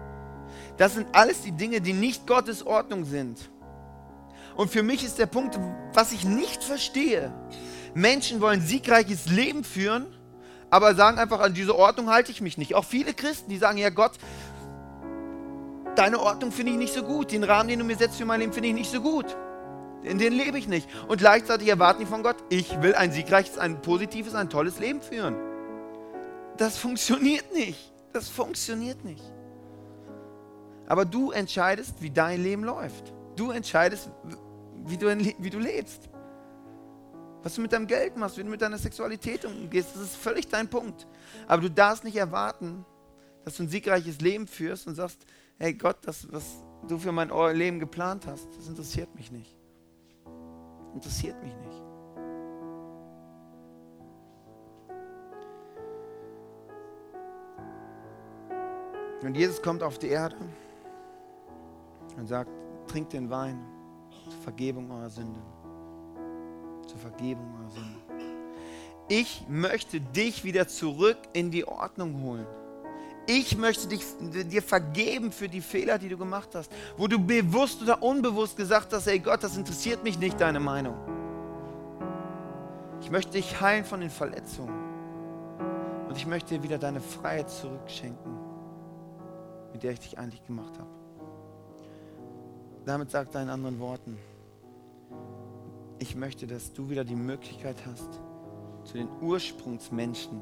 Das 0.77 0.95
sind 0.95 1.09
alles 1.11 1.43
die 1.43 1.51
Dinge, 1.51 1.81
die 1.81 1.95
nicht 1.95 2.29
Gottes 2.29 2.65
Ordnung 2.65 3.05
sind. 3.05 3.51
Und 4.61 4.71
für 4.71 4.83
mich 4.83 5.03
ist 5.03 5.19
der 5.19 5.25
Punkt, 5.25 5.59
was 5.95 6.13
ich 6.13 6.27
nicht 6.27 6.63
verstehe. 6.63 7.33
Menschen 7.95 8.43
wollen 8.43 8.61
siegreiches 8.61 9.25
Leben 9.31 9.65
führen, 9.65 10.05
aber 10.69 10.95
sagen 10.95 11.19
einfach, 11.19 11.41
an 11.41 11.55
diese 11.55 11.75
Ordnung 11.75 12.11
halte 12.11 12.31
ich 12.31 12.43
mich 12.43 12.59
nicht. 12.59 12.75
Auch 12.75 12.85
viele 12.85 13.15
Christen, 13.15 13.49
die 13.49 13.57
sagen, 13.57 13.79
ja 13.79 13.89
Gott, 13.89 14.13
deine 15.97 16.21
Ordnung 16.21 16.53
finde 16.53 16.73
ich 16.73 16.77
nicht 16.77 16.93
so 16.93 17.03
gut. 17.03 17.33
Den 17.33 17.43
Rahmen, 17.43 17.71
den 17.71 17.79
du 17.79 17.87
mir 17.87 17.97
setzt 17.97 18.17
für 18.17 18.27
mein 18.27 18.41
Leben, 18.41 18.53
finde 18.53 18.69
ich 18.69 18.75
nicht 18.75 18.91
so 18.91 19.01
gut. 19.01 19.35
In 20.03 20.19
den 20.19 20.35
lebe 20.35 20.59
ich 20.59 20.69
nicht. 20.69 20.87
Und 21.09 21.17
gleichzeitig 21.17 21.67
erwarten 21.67 22.01
die 22.01 22.07
von 22.07 22.23
Gott, 22.23 22.37
ich 22.51 22.83
will 22.83 22.95
ein 22.95 23.13
siegreiches, 23.13 23.57
ein 23.57 23.81
positives, 23.81 24.35
ein 24.35 24.51
tolles 24.51 24.79
Leben 24.79 25.01
führen. 25.01 25.37
Das 26.59 26.77
funktioniert 26.77 27.51
nicht. 27.55 27.95
Das 28.13 28.29
funktioniert 28.29 29.07
nicht. 29.07 29.25
Aber 30.87 31.07
du 31.07 31.31
entscheidest, 31.31 32.03
wie 32.03 32.11
dein 32.11 32.43
Leben 32.43 32.63
läuft. 32.63 33.15
Du 33.37 33.53
entscheidest, 33.53 34.11
wie 34.87 34.97
du, 34.97 35.07
wie 35.39 35.51
du 35.51 35.59
lebst. 35.59 36.09
Was 37.43 37.55
du 37.55 37.63
mit 37.63 37.73
deinem 37.73 37.87
Geld 37.87 38.17
machst, 38.17 38.37
wie 38.37 38.43
du 38.43 38.51
mit 38.51 38.61
deiner 38.61 38.79
Sexualität 38.79 39.45
umgehst, 39.45 39.91
das 39.95 40.03
ist 40.03 40.17
völlig 40.17 40.49
dein 40.49 40.69
Punkt. 40.69 41.07
Aber 41.47 41.63
du 41.63 41.71
darfst 41.71 42.05
nicht 42.05 42.17
erwarten, 42.17 42.85
dass 43.45 43.57
du 43.57 43.63
ein 43.63 43.69
siegreiches 43.69 44.21
Leben 44.21 44.47
führst 44.47 44.87
und 44.87 44.95
sagst, 44.95 45.25
hey 45.59 45.73
Gott, 45.73 45.97
das, 46.03 46.31
was 46.31 46.45
du 46.87 46.99
für 46.99 47.13
mein 47.13 47.31
Leben 47.57 47.81
geplant 47.81 48.27
hast, 48.27 48.47
das 48.59 48.69
interessiert 48.69 49.15
mich 49.15 49.33
nicht. 49.33 49.57
Interessiert 50.95 51.43
mich 51.43 51.55
nicht. 51.57 51.83
Und 59.23 59.35
Jesus 59.37 59.61
kommt 59.63 59.83
auf 59.83 59.99
die 59.99 60.09
Erde 60.09 60.37
und 62.17 62.27
sagt, 62.27 62.51
trinkt 62.87 63.13
den 63.13 63.31
Wein 63.31 63.80
zur 64.31 64.41
Vergebung 64.41 64.91
eurer 64.91 65.11
Sünden. 65.11 65.43
Zur 66.87 66.99
Vergebung 66.99 67.47
eurer 67.61 67.71
Sünden. 67.71 67.97
Ich 69.09 69.45
möchte 69.49 70.01
dich 70.01 70.45
wieder 70.45 70.69
zurück 70.69 71.19
in 71.33 71.51
die 71.51 71.67
Ordnung 71.67 72.23
holen. 72.23 72.47
Ich 73.27 73.57
möchte 73.57 73.89
dich, 73.89 74.03
dir 74.21 74.63
vergeben 74.63 75.31
für 75.31 75.49
die 75.49 75.61
Fehler, 75.61 75.99
die 75.99 76.09
du 76.09 76.17
gemacht 76.17 76.51
hast, 76.55 76.73
wo 76.97 77.07
du 77.07 77.19
bewusst 77.19 77.83
oder 77.83 78.03
unbewusst 78.03 78.57
gesagt 78.57 78.93
hast, 78.93 79.07
ey 79.07 79.19
Gott, 79.19 79.43
das 79.43 79.57
interessiert 79.57 80.03
mich 80.03 80.19
nicht, 80.19 80.41
deine 80.41 80.61
Meinung. 80.61 80.95
Ich 83.03 83.11
möchte 83.11 83.33
dich 83.33 83.61
heilen 83.61 83.85
von 83.85 84.01
den 84.01 84.11
Verletzungen. 84.11 84.75
Und 86.09 86.17
ich 86.17 86.27
möchte 86.27 86.55
dir 86.57 86.63
wieder 86.63 86.79
deine 86.79 87.01
Freiheit 87.01 87.51
zurückschenken, 87.51 88.33
mit 89.73 89.83
der 89.83 89.93
ich 89.93 90.01
dich 90.01 90.19
eigentlich 90.19 90.45
gemacht 90.45 90.77
habe. 90.79 91.00
Damit 92.87 93.11
sagt 93.11 93.35
er 93.35 93.43
in 93.43 93.51
anderen 93.51 93.79
Worten, 93.79 94.19
ich 95.99 96.17
möchte, 96.17 96.47
dass 96.47 96.73
du 96.73 96.89
wieder 96.89 97.05
die 97.05 97.15
Möglichkeit 97.15 97.77
hast, 97.87 98.21
zu 98.85 98.95
den 98.95 99.09
Ursprungsmenschen 99.21 100.41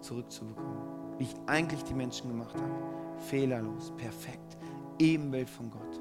zurückzubekommen, 0.00 1.18
wie 1.18 1.24
ich 1.24 1.34
eigentlich 1.46 1.82
die 1.82 1.94
Menschen 1.94 2.30
gemacht 2.30 2.54
habe. 2.54 3.18
Fehlerlos, 3.18 3.92
perfekt, 3.96 4.56
Ebenbild 4.98 5.50
von 5.50 5.70
Gott. 5.70 6.00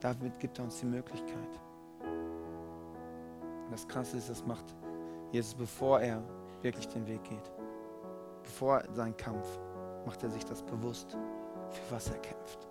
Damit 0.00 0.38
gibt 0.40 0.58
er 0.58 0.64
uns 0.64 0.80
die 0.80 0.86
Möglichkeit. 0.86 1.60
Und 3.64 3.70
das 3.70 3.86
Krasse 3.86 4.16
ist, 4.16 4.28
das 4.28 4.44
macht 4.44 4.64
Jesus, 5.30 5.54
bevor 5.54 6.00
er 6.00 6.22
wirklich 6.60 6.88
den 6.88 7.06
Weg 7.06 7.22
geht. 7.22 7.52
Bevor 8.42 8.82
sein 8.94 9.16
Kampf, 9.16 9.46
macht 10.04 10.22
er 10.24 10.30
sich 10.30 10.44
das 10.44 10.62
bewusst, 10.62 11.12
für 11.70 11.94
was 11.94 12.08
er 12.10 12.18
kämpft 12.18 12.65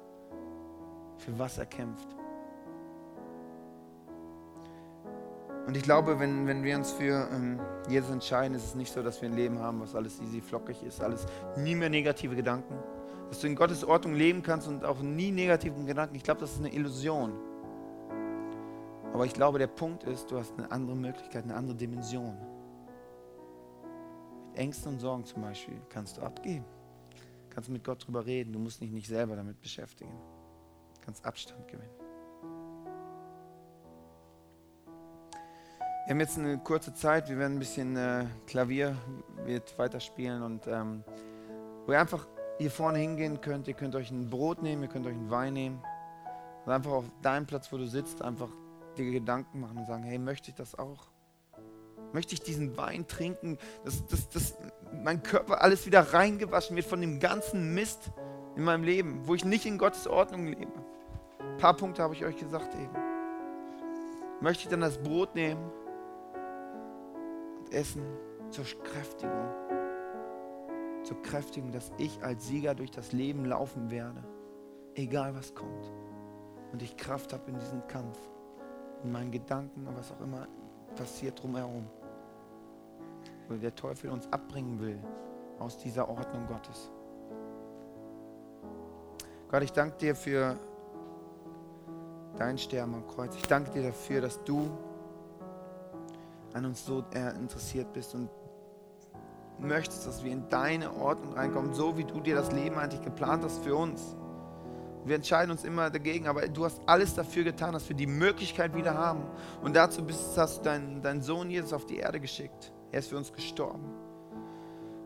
für 1.18 1.38
was 1.38 1.58
er 1.58 1.66
kämpft. 1.66 2.16
Und 5.68 5.76
ich 5.76 5.84
glaube, 5.84 6.20
wenn, 6.20 6.46
wenn 6.46 6.64
wir 6.64 6.76
uns 6.76 6.92
für 6.92 7.28
ähm, 7.32 7.60
Jesus 7.90 8.12
entscheiden, 8.12 8.56
ist 8.56 8.66
es 8.66 8.76
nicht 8.76 8.94
so, 8.94 9.02
dass 9.02 9.22
wir 9.22 9.30
ein 9.30 9.36
Leben 9.36 9.60
haben, 9.60 9.82
was 9.82 9.96
alles 9.96 10.22
easy 10.22 10.40
flockig 10.40 10.84
ist, 10.84 11.02
alles 11.02 11.26
nie 11.58 11.74
mehr 11.74 11.90
negative 11.90 12.36
Gedanken. 12.36 12.76
Dass 13.30 13.40
du 13.40 13.48
in 13.48 13.56
Gottes 13.56 13.84
Ordnung 13.84 14.14
leben 14.14 14.44
kannst 14.44 14.68
und 14.68 14.86
auch 14.86 15.02
nie 15.02 15.32
negativen 15.32 15.88
Gedanken. 15.88 16.16
Ich 16.16 16.24
glaube, 16.24 16.42
das 16.42 16.52
ist 16.52 16.60
eine 16.60 16.72
Illusion. 16.72 17.34
Aber 19.12 19.26
ich 19.26 19.34
glaube, 19.34 19.58
der 19.58 19.68
Punkt 19.68 20.04
ist, 20.04 20.30
du 20.30 20.38
hast 20.38 20.54
eine 20.58 20.72
andere 20.72 20.96
Möglichkeit, 20.96 21.46
eine 21.46 21.56
andere 21.56 21.76
Dimension. 21.76 22.38
Mit 24.50 24.60
Ängsten 24.60 24.94
und 24.94 25.00
Sorgen 25.00 25.26
zum 25.26 25.42
Beispiel 25.42 25.82
kannst 25.90 26.18
du 26.18 26.22
abgeben. 26.22 26.66
Kannst 27.50 27.70
mit 27.70 27.84
Gott 27.84 28.06
drüber 28.06 28.24
reden. 28.24 28.54
Du 28.54 28.60
musst 28.60 28.82
dich 28.82 28.92
nicht 28.92 29.08
selber 29.08 29.36
damit 29.36 29.60
beschäftigen 29.62 30.14
kannst 31.06 31.26
Abstand 31.26 31.68
gewinnen. 31.68 31.90
Wir 36.06 36.12
haben 36.12 36.20
jetzt 36.20 36.38
eine 36.38 36.60
kurze 36.60 36.94
Zeit, 36.94 37.30
wir 37.30 37.40
werden 37.40 37.54
ein 37.54 37.60
bisschen 37.60 37.98
äh, 37.98 38.26
Klavier 38.46 38.96
wird 39.44 39.78
weiterspielen 39.80 40.44
und 40.44 40.68
ähm, 40.68 41.04
wo 41.86 41.94
ihr 41.94 42.00
einfach 42.00 42.28
hier 42.60 42.70
vorne 42.70 43.00
hingehen 43.00 43.42
könnt, 43.42 43.68
ihr 43.68 43.74
könnt 43.74 43.96
euch 43.96 44.12
ein 44.12 44.30
Brot 44.30 44.62
nehmen, 44.62 44.84
ihr 44.84 44.88
könnt 44.88 45.08
euch 45.08 45.16
einen 45.16 45.32
Wein 45.32 45.54
nehmen 45.54 45.82
und 46.66 46.72
einfach 46.72 46.92
auf 46.92 47.06
deinem 47.24 47.48
Platz, 47.48 47.72
wo 47.72 47.78
du 47.78 47.88
sitzt, 47.88 48.22
einfach 48.22 48.50
dir 48.98 49.12
Gedanken 49.12 49.60
machen 49.60 49.78
und 49.78 49.88
sagen, 49.88 50.04
hey, 50.04 50.20
möchte 50.20 50.52
ich 50.52 50.56
das 50.56 50.78
auch? 50.78 51.08
Möchte 52.14 52.36
ich 52.36 52.42
diesen 52.42 52.78
Wein 52.78 53.08
trinken, 53.08 53.58
dass, 53.84 54.06
dass, 54.06 54.30
dass 54.30 54.58
mein 55.04 55.24
Körper 55.24 55.62
alles 55.62 55.88
wieder 55.88 56.14
reingewaschen 56.14 56.76
wird 56.76 56.86
von 56.86 57.02
dem 57.02 57.20
ganzen 57.20 57.74
Mist 57.74 58.12
in 58.56 58.64
meinem 58.64 58.84
Leben, 58.84 59.28
wo 59.28 59.34
ich 59.34 59.44
nicht 59.44 59.66
in 59.66 59.80
Gottes 59.80 60.08
Ordnung 60.08 60.46
lebe? 60.46 60.85
Ein 61.56 61.60
paar 61.60 61.74
Punkte 61.74 62.04
habe 62.04 62.14
ich 62.14 62.26
euch 62.26 62.36
gesagt 62.36 62.76
eben. 62.76 62.98
Möchte 64.42 64.64
ich 64.64 64.70
dann 64.70 64.82
das 64.82 64.98
Brot 64.98 65.36
nehmen 65.36 65.72
und 67.60 67.74
essen 67.74 68.04
zur 68.50 68.66
Kräftigung. 68.84 69.48
Zur 71.04 71.22
Kräftigung, 71.22 71.72
dass 71.72 71.94
ich 71.98 72.22
als 72.22 72.46
Sieger 72.46 72.76
durch 72.76 72.92
das 72.92 73.14
Leben 73.14 73.46
laufen 73.46 73.90
werde. 73.90 74.22
Egal 74.96 75.34
was 75.34 75.56
kommt. 75.56 75.94
Und 76.74 76.82
ich 76.82 76.98
Kraft 76.98 77.32
habe 77.32 77.50
in 77.50 77.58
diesem 77.58 77.88
Kampf. 77.88 78.20
In 79.06 79.14
meinen 79.14 79.32
Gedanken, 79.32 79.88
was 79.96 80.12
auch 80.12 80.20
immer 80.20 80.50
passiert 80.98 81.42
drumherum. 81.42 81.88
Weil 83.48 83.60
der 83.60 83.74
Teufel 83.74 84.10
uns 84.10 84.28
abbringen 84.34 84.78
will 84.82 85.00
aus 85.60 85.78
dieser 85.78 86.10
Ordnung 86.10 86.48
Gottes. 86.48 86.92
Gott, 89.48 89.64
ich 89.64 89.72
danke 89.72 89.96
dir 89.96 90.16
für 90.18 90.60
dein 92.38 92.58
Sterben 92.58 92.96
am 92.96 93.08
Kreuz. 93.08 93.36
Ich 93.36 93.44
danke 93.44 93.72
dir 93.72 93.84
dafür, 93.84 94.22
dass 94.22 94.44
du 94.44 94.70
an 96.54 96.66
uns 96.66 96.86
so 96.86 97.04
interessiert 97.12 97.92
bist 97.94 98.16
und 98.16 98.30
möchtest, 99.60 100.08
dass 100.08 100.24
wir 100.24 100.32
in 100.32 100.48
deine 100.50 100.94
Ordnung 100.94 101.34
reinkommen, 101.34 101.74
so 101.74 101.98
wie 101.98 102.04
du 102.04 102.20
dir 102.20 102.36
das 102.36 102.52
Leben 102.52 102.78
eigentlich 102.78 103.02
geplant 103.02 103.44
hast 103.44 103.64
für 103.64 103.76
uns. 103.76 104.16
Wir 105.06 105.16
entscheiden 105.16 105.52
uns 105.52 105.64
immer 105.64 105.90
dagegen, 105.90 106.28
aber 106.28 106.48
du 106.48 106.66
hast 106.66 106.82
alles 106.88 107.14
dafür 107.14 107.44
getan, 107.44 107.74
dass 107.74 107.88
wir 107.88 107.96
die 107.96 108.08
Möglichkeit 108.08 108.76
wieder 108.76 108.96
haben. 108.96 109.24
Und 109.62 109.76
dazu 109.76 110.04
bist, 110.04 110.38
hast 110.38 110.60
du 110.60 110.64
deinen, 110.64 111.02
deinen 111.02 111.22
Sohn 111.22 111.50
Jesus 111.50 111.74
auf 111.74 111.86
die 111.86 111.98
Erde 111.98 112.20
geschickt. 112.20 112.74
Er 112.92 113.00
ist 113.00 113.10
für 113.10 113.18
uns 113.18 113.32
gestorben. 113.32 113.86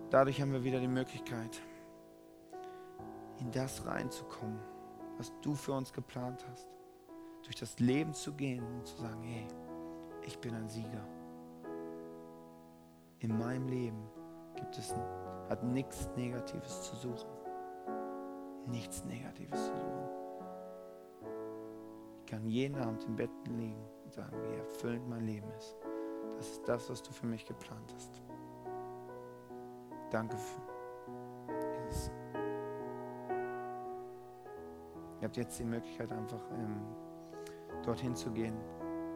Dadurch 0.10 0.42
haben 0.42 0.54
wir 0.54 0.64
wieder 0.64 0.80
die 0.80 0.88
Möglichkeit, 0.88 1.62
in 3.40 3.52
das 3.52 3.86
reinzukommen, 3.86 4.60
was 5.18 5.32
du 5.42 5.54
für 5.54 5.74
uns 5.74 5.92
geplant 5.92 6.46
hast 6.50 6.79
durch 7.44 7.56
das 7.56 7.80
Leben 7.80 8.14
zu 8.14 8.34
gehen 8.34 8.64
und 8.64 8.86
zu 8.86 8.98
sagen, 8.98 9.24
hey, 9.24 9.48
ich 10.26 10.38
bin 10.40 10.54
ein 10.54 10.68
Sieger. 10.68 11.06
In 13.20 13.38
meinem 13.38 13.68
Leben 13.68 14.10
gibt 14.56 14.78
es, 14.78 14.94
hat 15.50 15.64
nichts 15.64 16.10
Negatives 16.16 16.84
zu 16.84 16.96
suchen. 16.96 17.30
Nichts 18.68 19.04
Negatives 19.06 19.66
zu 19.66 19.72
suchen. 19.72 20.10
Ich 22.20 22.26
kann 22.32 22.46
jeden 22.46 22.78
Abend 22.78 23.04
im 23.06 23.16
Bett 23.16 23.32
liegen 23.48 23.84
und 24.06 24.14
sagen, 24.14 24.36
wie 24.44 24.58
erfüllend 24.58 25.10
mein 25.10 25.26
Leben 25.26 25.50
ist. 25.58 25.76
Das 26.38 26.48
ist 26.52 26.68
das, 26.68 26.90
was 26.90 27.02
du 27.02 27.12
für 27.12 27.26
mich 27.26 27.46
geplant 27.46 27.92
hast. 27.94 28.22
Danke, 30.12 30.38
für 30.38 30.62
Jesus. 31.86 32.12
Ihr 35.20 35.28
habt 35.28 35.36
jetzt 35.36 35.60
die 35.60 35.66
Möglichkeit, 35.66 36.12
einfach 36.14 36.42
ähm, 36.52 36.96
dorthin 37.86 38.16
zu 38.16 38.32
gehen, 38.32 38.56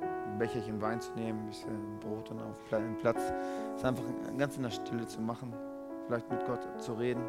ein 0.02 0.38
Becherchen 0.38 0.82
Wein 0.82 1.00
zu 1.02 1.14
nehmen, 1.14 1.40
ein 1.40 1.48
bisschen 1.48 2.00
Brot 2.00 2.32
und 2.32 2.42
auf 2.42 2.58
dem 2.70 2.98
Platz. 2.98 3.34
Es 3.76 3.84
einfach 3.84 4.04
ganz 4.38 4.58
in 4.58 4.64
der 4.64 4.72
Stille 4.72 5.06
zu 5.06 5.22
machen, 5.22 5.54
vielleicht 6.08 6.30
mit 6.30 6.46
Gott 6.46 6.82
zu 6.82 6.94
reden. 6.94 7.24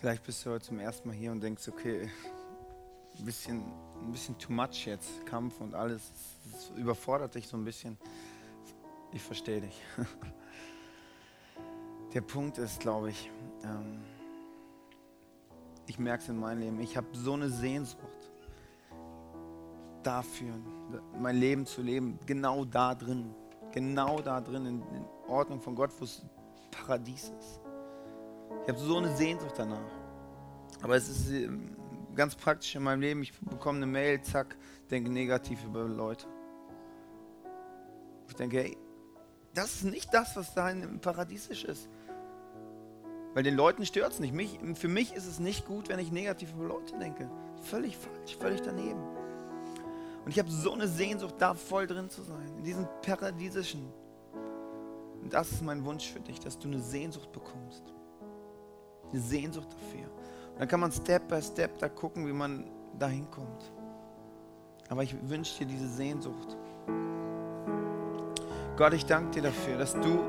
Vielleicht 0.00 0.24
bist 0.24 0.46
du 0.46 0.50
heute 0.50 0.64
zum 0.64 0.78
ersten 0.78 1.08
Mal 1.08 1.14
hier 1.14 1.30
und 1.30 1.42
denkst, 1.42 1.68
okay, 1.68 2.08
ein 3.18 3.24
bisschen, 3.26 3.62
ein 4.02 4.10
bisschen 4.10 4.38
too 4.38 4.50
much 4.50 4.86
jetzt, 4.86 5.26
Kampf 5.26 5.60
und 5.60 5.74
alles, 5.74 6.10
das 6.50 6.72
überfordert 6.74 7.34
dich 7.34 7.46
so 7.46 7.58
ein 7.58 7.66
bisschen. 7.66 7.98
Ich 9.12 9.20
verstehe 9.20 9.60
dich. 9.60 9.78
Der 12.14 12.22
Punkt 12.22 12.56
ist, 12.56 12.80
glaube 12.80 13.10
ich, 13.10 13.30
ähm, 13.62 14.00
ich 15.86 15.98
merke 15.98 16.22
es 16.22 16.30
in 16.30 16.40
meinem 16.40 16.60
Leben, 16.60 16.80
ich 16.80 16.96
habe 16.96 17.08
so 17.12 17.34
eine 17.34 17.50
Sehnsucht 17.50 18.32
dafür, 20.02 20.54
mein 21.18 21.36
Leben 21.36 21.66
zu 21.66 21.82
leben, 21.82 22.18
genau 22.24 22.64
da 22.64 22.94
drin, 22.94 23.34
genau 23.70 24.22
da 24.22 24.40
drin, 24.40 24.64
in, 24.64 24.82
in 24.96 25.04
Ordnung 25.28 25.60
von 25.60 25.74
Gott, 25.74 25.90
wo 25.98 26.04
es 26.04 26.22
Paradies 26.70 27.30
ist. 27.38 27.60
Ich 28.62 28.68
habe 28.68 28.78
so 28.78 28.98
eine 28.98 29.14
Sehnsucht 29.16 29.54
danach. 29.56 29.90
Aber 30.82 30.96
es 30.96 31.08
ist 31.08 31.30
ähm, 31.30 31.76
ganz 32.14 32.34
praktisch 32.34 32.74
in 32.74 32.82
meinem 32.82 33.00
Leben. 33.00 33.22
Ich 33.22 33.32
bekomme 33.38 33.78
eine 33.78 33.86
Mail, 33.86 34.20
zack, 34.22 34.56
denke 34.90 35.10
negativ 35.10 35.64
über 35.64 35.84
Leute. 35.84 36.26
Ich 38.28 38.34
denke, 38.34 38.58
hey, 38.58 38.78
das 39.54 39.76
ist 39.76 39.84
nicht 39.84 40.12
das, 40.14 40.36
was 40.36 40.54
da 40.54 40.70
im 40.70 41.00
Paradiesisch 41.00 41.64
ist. 41.64 41.88
Weil 43.34 43.42
den 43.42 43.56
Leuten 43.56 43.86
stört 43.86 44.12
es 44.12 44.20
nicht. 44.20 44.34
Mich, 44.34 44.58
für 44.74 44.88
mich 44.88 45.14
ist 45.14 45.26
es 45.26 45.38
nicht 45.38 45.66
gut, 45.66 45.88
wenn 45.88 45.98
ich 45.98 46.12
negativ 46.12 46.52
über 46.52 46.64
Leute 46.64 46.98
denke. 46.98 47.30
Völlig 47.62 47.96
falsch, 47.96 48.36
völlig 48.36 48.60
daneben. 48.60 49.00
Und 50.24 50.30
ich 50.30 50.38
habe 50.38 50.50
so 50.50 50.72
eine 50.72 50.86
Sehnsucht, 50.86 51.36
da 51.38 51.54
voll 51.54 51.86
drin 51.86 52.10
zu 52.10 52.22
sein, 52.22 52.52
in 52.58 52.64
diesem 52.64 52.86
Paradiesischen. 53.02 53.88
Und 55.22 55.32
das 55.32 55.50
ist 55.50 55.62
mein 55.62 55.84
Wunsch 55.84 56.10
für 56.10 56.20
dich, 56.20 56.40
dass 56.40 56.58
du 56.58 56.68
eine 56.68 56.80
Sehnsucht 56.80 57.32
bekommst 57.32 57.94
eine 59.12 59.20
Sehnsucht 59.20 59.68
dafür. 59.72 60.08
Und 60.52 60.60
dann 60.60 60.68
kann 60.68 60.80
man 60.80 60.92
Step 60.92 61.28
by 61.28 61.40
Step 61.42 61.78
da 61.78 61.88
gucken, 61.88 62.26
wie 62.26 62.32
man 62.32 62.64
da 62.98 63.08
hinkommt. 63.08 63.72
Aber 64.88 65.02
ich 65.02 65.16
wünsche 65.28 65.58
dir 65.58 65.66
diese 65.66 65.88
Sehnsucht. 65.88 66.56
Gott, 68.76 68.92
ich 68.92 69.06
danke 69.06 69.30
dir 69.32 69.42
dafür, 69.42 69.78
dass 69.78 69.94
du 69.94 70.24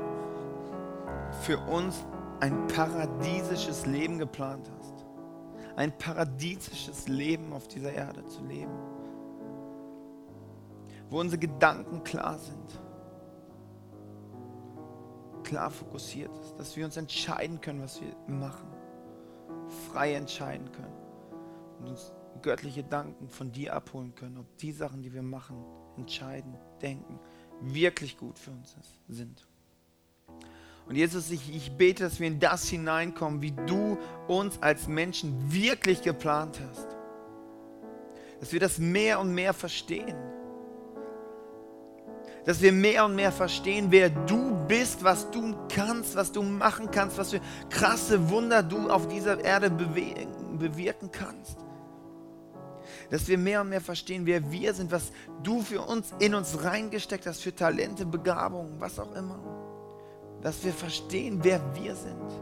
für 1.42 1.58
uns 1.58 2.04
ein 2.40 2.66
paradiesisches 2.68 3.86
Leben 3.86 4.18
geplant 4.18 4.70
hast. 4.78 5.06
Ein 5.76 5.96
paradiesisches 5.96 7.08
Leben 7.08 7.52
auf 7.52 7.66
dieser 7.66 7.92
Erde 7.92 8.24
zu 8.26 8.44
leben. 8.44 8.72
Wo 11.08 11.20
unsere 11.20 11.38
Gedanken 11.38 12.04
klar 12.04 12.38
sind. 12.38 12.82
Klar 15.42 15.70
fokussiert 15.70 16.30
ist. 16.38 16.54
Dass 16.56 16.76
wir 16.76 16.84
uns 16.84 16.96
entscheiden 16.96 17.60
können, 17.60 17.82
was 17.82 18.00
wir 18.00 18.14
machen. 18.26 18.68
Frei 19.92 20.14
entscheiden 20.14 20.70
können. 20.72 20.96
Und 21.78 21.88
uns 21.88 22.12
göttliche 22.42 22.82
Danken 22.82 23.28
von 23.28 23.52
dir 23.52 23.74
abholen 23.74 24.14
können, 24.14 24.38
ob 24.38 24.58
die 24.58 24.72
Sachen, 24.72 25.02
die 25.02 25.12
wir 25.12 25.22
machen, 25.22 25.56
entscheiden, 25.96 26.54
denken, 26.80 27.18
wirklich 27.60 28.18
gut 28.18 28.38
für 28.38 28.50
uns 28.50 28.74
sind. 29.08 29.46
Und 30.86 30.96
Jesus, 30.96 31.30
ich, 31.30 31.54
ich 31.54 31.72
bete, 31.72 32.02
dass 32.02 32.18
wir 32.18 32.26
in 32.26 32.40
das 32.40 32.68
hineinkommen, 32.68 33.40
wie 33.40 33.52
du 33.66 33.98
uns 34.26 34.60
als 34.60 34.88
Menschen 34.88 35.52
wirklich 35.52 36.02
geplant 36.02 36.60
hast. 36.68 36.88
Dass 38.40 38.52
wir 38.52 38.58
das 38.58 38.78
mehr 38.78 39.20
und 39.20 39.32
mehr 39.32 39.54
verstehen. 39.54 40.16
Dass 42.44 42.60
wir 42.60 42.72
mehr 42.72 43.04
und 43.04 43.14
mehr 43.14 43.32
verstehen, 43.32 43.86
wer 43.90 44.10
du 44.10 44.56
bist, 44.66 45.04
was 45.04 45.30
du 45.30 45.54
kannst, 45.72 46.16
was 46.16 46.32
du 46.32 46.42
machen 46.42 46.90
kannst, 46.90 47.18
was 47.18 47.30
für 47.30 47.40
krasse 47.70 48.30
Wunder 48.30 48.62
du 48.62 48.90
auf 48.90 49.06
dieser 49.08 49.42
Erde 49.44 49.70
bewirken 49.70 51.10
kannst 51.12 51.58
dass 53.12 53.28
wir 53.28 53.36
mehr 53.36 53.60
und 53.60 53.68
mehr 53.68 53.82
verstehen, 53.82 54.24
wer 54.24 54.50
wir 54.50 54.72
sind, 54.72 54.90
was 54.90 55.12
du 55.42 55.60
für 55.60 55.82
uns 55.82 56.14
in 56.18 56.34
uns 56.34 56.64
reingesteckt 56.64 57.26
hast, 57.26 57.42
für 57.42 57.54
Talente, 57.54 58.06
Begabungen, 58.06 58.80
was 58.80 58.98
auch 58.98 59.14
immer. 59.14 59.38
Dass 60.40 60.64
wir 60.64 60.72
verstehen, 60.72 61.38
wer 61.42 61.60
wir 61.74 61.94
sind 61.94 62.32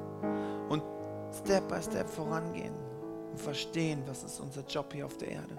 und 0.69 0.85
Step 1.43 1.69
by 1.69 1.83
Step 1.83 2.09
vorangehen 2.09 2.73
und 3.33 3.41
verstehen, 3.41 4.05
was 4.07 4.23
ist 4.23 4.39
unser 4.39 4.63
Job 4.63 4.93
hier 4.93 5.07
auf 5.07 5.19
der 5.19 5.33
Erde. 5.33 5.57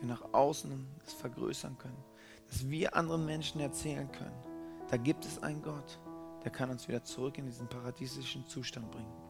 Wir 0.00 0.08
nach 0.08 0.32
außen 0.32 0.86
das 1.04 1.14
vergrößern 1.14 1.78
können, 1.78 2.04
dass 2.48 2.68
wir 2.68 2.94
anderen 2.94 3.24
Menschen 3.24 3.60
erzählen 3.60 4.10
können, 4.12 4.38
da 4.88 4.96
gibt 4.96 5.24
es 5.24 5.42
einen 5.42 5.62
Gott, 5.62 5.98
der 6.44 6.50
kann 6.50 6.70
uns 6.70 6.86
wieder 6.86 7.02
zurück 7.02 7.38
in 7.38 7.46
diesen 7.46 7.68
paradiesischen 7.68 8.46
Zustand 8.46 8.90
bringen 8.90 9.26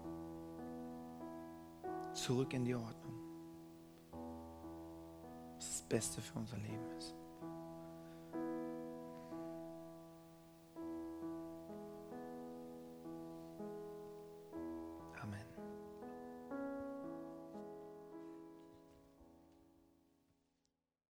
zurück 2.17 2.53
in 2.55 2.65
die 2.65 2.75
Ordnung. 2.75 3.15
Was 5.57 5.69
das 5.69 5.83
Beste 5.83 6.21
für 6.21 6.39
unser 6.39 6.57
Leben 6.57 6.91
ist. 6.99 7.16